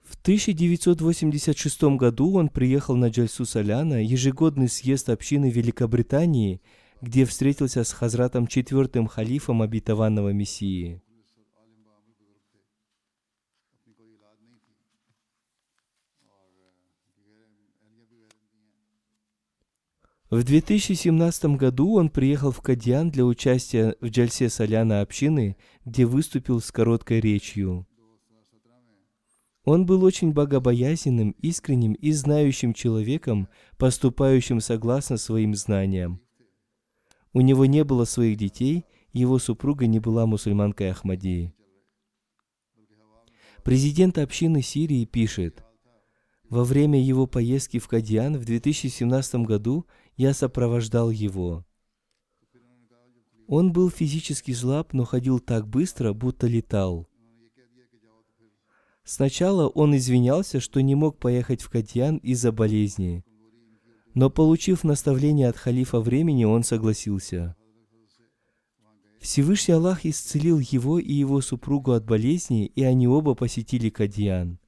[0.00, 6.62] В 1986 году он приехал на Джальсу Саляна, ежегодный съезд общины Великобритании,
[7.00, 11.02] где встретился с Хазратом четвертым халифом обетованного Мессии.
[20.30, 25.56] В 2017 году он приехал в Кадьян для участия в Джальсе Соляна общины,
[25.86, 27.86] где выступил с короткой речью.
[29.64, 33.48] Он был очень богобоязненным, искренним и знающим человеком,
[33.78, 36.20] поступающим согласно своим знаниям.
[37.32, 41.54] У него не было своих детей, его супруга не была мусульманкой Ахмадии.
[43.64, 45.64] Президент общины Сирии пишет,
[46.50, 49.86] «Во время его поездки в Кадьян в 2017 году
[50.18, 51.64] я сопровождал его.
[53.46, 57.08] Он был физически слаб, но ходил так быстро, будто летал.
[59.04, 63.24] Сначала он извинялся, что не мог поехать в Кадьян из-за болезни.
[64.12, 67.56] Но получив наставление от халифа времени, он согласился.
[69.20, 74.58] Всевышний Аллах исцелил его и его супругу от болезни, и они оба посетили Кадьян.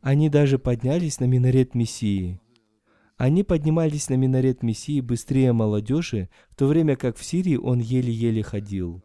[0.00, 2.41] Они даже поднялись на минарет Мессии.
[3.16, 8.42] Они поднимались на минарет Мессии быстрее молодежи, в то время как в Сирии он еле-еле
[8.42, 9.02] ходил.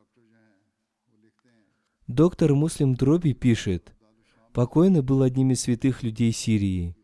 [2.08, 3.94] Доктор Муслим Дроби пишет,
[4.54, 6.96] «Покойный был одним из святых людей Сирии.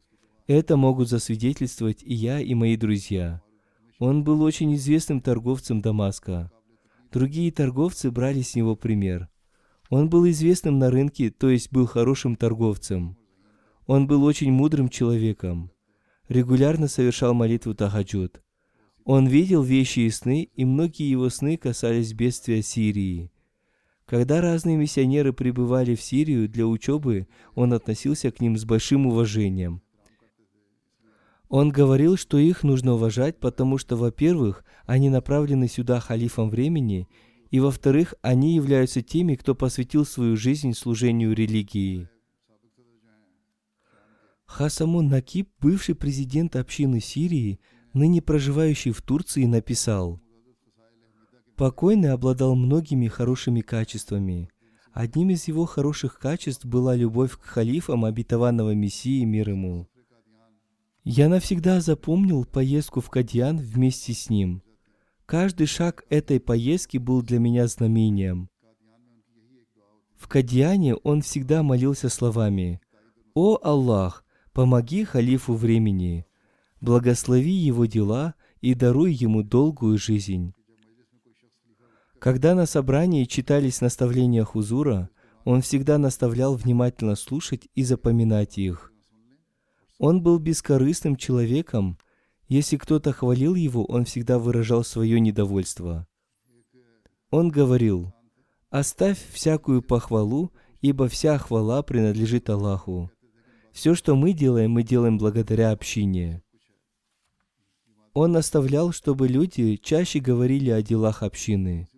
[0.48, 3.42] Это могут засвидетельствовать и я, и мои друзья.
[4.00, 6.52] Он был очень известным торговцем Дамаска.
[7.12, 9.30] Другие торговцы брали с него пример.
[9.90, 13.18] Он был известным на рынке, то есть был хорошим торговцем.
[13.86, 15.73] Он был очень мудрым человеком
[16.34, 18.42] регулярно совершал молитву Тахаджуд.
[19.06, 23.32] Он видел вещи и сны, и многие его сны касались бедствия Сирии.
[24.06, 29.82] Когда разные миссионеры прибывали в Сирию для учебы, он относился к ним с большим уважением.
[31.50, 37.08] Он говорил, что их нужно уважать, потому что, во-первых, они направлены сюда халифом времени,
[37.52, 42.10] и, во-вторых, они являются теми, кто посвятил свою жизнь служению религии.
[44.54, 47.60] Хасамун Накиб, бывший президент общины Сирии,
[47.94, 50.22] ныне проживающий в Турции, написал,
[51.56, 54.52] «Покойный обладал многими хорошими качествами.
[54.92, 59.88] Одним из его хороших качеств была любовь к халифам обетованного Мессии мир ему.
[61.04, 64.62] Я навсегда запомнил поездку в Кадьян вместе с ним.
[65.26, 68.52] Каждый шаг этой поездки был для меня знамением.
[70.16, 72.82] В Кадьяне он всегда молился словами
[73.34, 74.23] «О Аллах,
[74.54, 76.28] Помоги халифу времени,
[76.80, 80.54] благослови его дела и даруй ему долгую жизнь.
[82.20, 85.10] Когда на собрании читались наставления Хузура,
[85.44, 88.94] он всегда наставлял внимательно слушать и запоминать их.
[89.98, 91.98] Он был бескорыстным человеком.
[92.48, 96.08] Если кто-то хвалил его, он всегда выражал свое недовольство.
[97.32, 98.14] Он говорил,
[98.70, 100.52] «Оставь всякую похвалу,
[100.82, 103.10] ибо вся хвала принадлежит Аллаху.
[103.74, 106.44] Все, что мы делаем, мы делаем благодаря общине».
[108.14, 111.90] Он оставлял, чтобы люди чаще говорили о делах общины.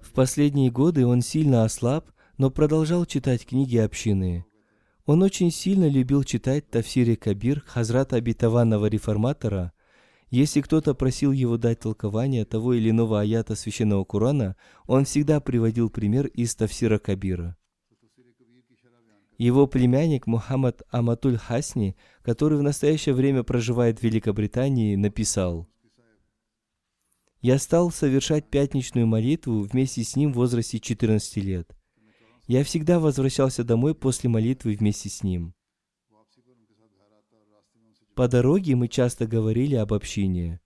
[0.00, 2.08] В последние годы он сильно ослаб,
[2.38, 4.46] но продолжал читать книги общины.
[5.06, 9.72] Он очень сильно любил читать Тафсире Кабир Хазрата обетованного реформатора.
[10.30, 14.54] Если кто-то просил его дать толкование того или иного аята Священного Корана,
[14.86, 17.56] он всегда приводил пример из Тафсира Кабира.
[19.40, 25.66] Его племянник Мухаммад Аматуль Хасни, который в настоящее время проживает в Великобритании, написал
[27.40, 31.74] «Я стал совершать пятничную молитву вместе с ним в возрасте 14 лет.
[32.48, 35.54] Я всегда возвращался домой после молитвы вместе с ним.
[38.14, 40.60] По дороге мы часто говорили об общине.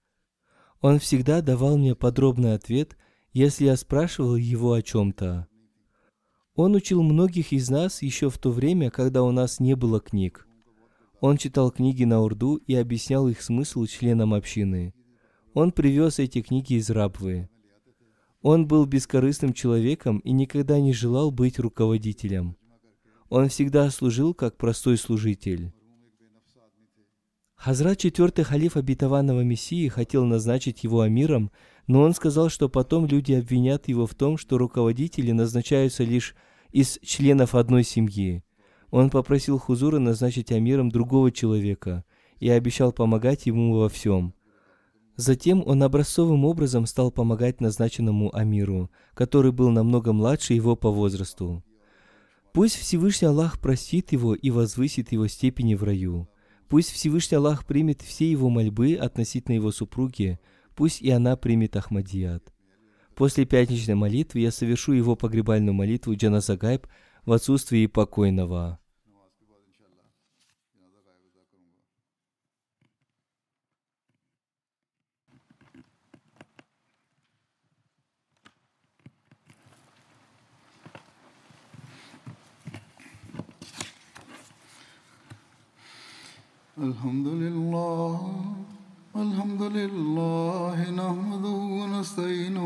[0.81, 2.97] Он всегда давал мне подробный ответ,
[3.33, 5.47] если я спрашивал его о чем-то.
[6.57, 10.47] Он учил многих из нас еще в то время, когда у нас не было книг.
[11.21, 14.95] Он читал книги на урду и объяснял их смысл членам общины.
[15.53, 17.49] Он привез эти книги из Рабвы.
[18.41, 22.57] Он был бескорыстным человеком и никогда не желал быть руководителем.
[23.31, 25.73] Он всегда служил как простой служитель.
[27.57, 31.51] Хазрат четвертый халиф обетованного Мессии хотел назначить его амиром,
[31.87, 36.35] но он сказал, что потом люди обвинят его в том, что руководители назначаются лишь
[36.75, 38.45] из членов одной семьи.
[38.91, 42.05] Он попросил Хузура назначить амиром другого человека
[42.39, 44.35] и обещал помогать ему во всем–
[45.17, 51.63] Затем он образцовым образом стал помогать назначенному Амиру, который был намного младше его по возрасту.
[52.53, 56.29] Пусть Всевышний Аллах простит его и возвысит его степени в раю.
[56.69, 60.41] Пусть Всевышний Аллах примет все его мольбы относительно его супруги,
[60.75, 62.54] пусть и она примет Ахмадият.
[63.16, 66.88] После пятничной молитвы я совершу его погребальную молитву Джаназагайб
[67.26, 68.80] в отсутствии покойного.
[86.80, 88.16] الحمد لله
[89.16, 92.66] الحمد لله نحمده ونستعينه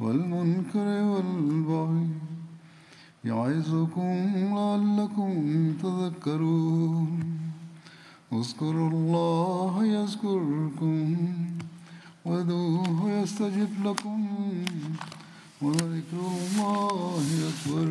[0.00, 2.08] والمنكر والبغي
[3.24, 4.14] يعظكم
[4.54, 5.32] لعلكم
[5.82, 7.10] تذكرون.
[8.32, 11.16] اذكروا الله يذكركم
[12.24, 14.26] وادعوه يستجب لكم
[15.62, 17.88] ولذكر الله أكبر.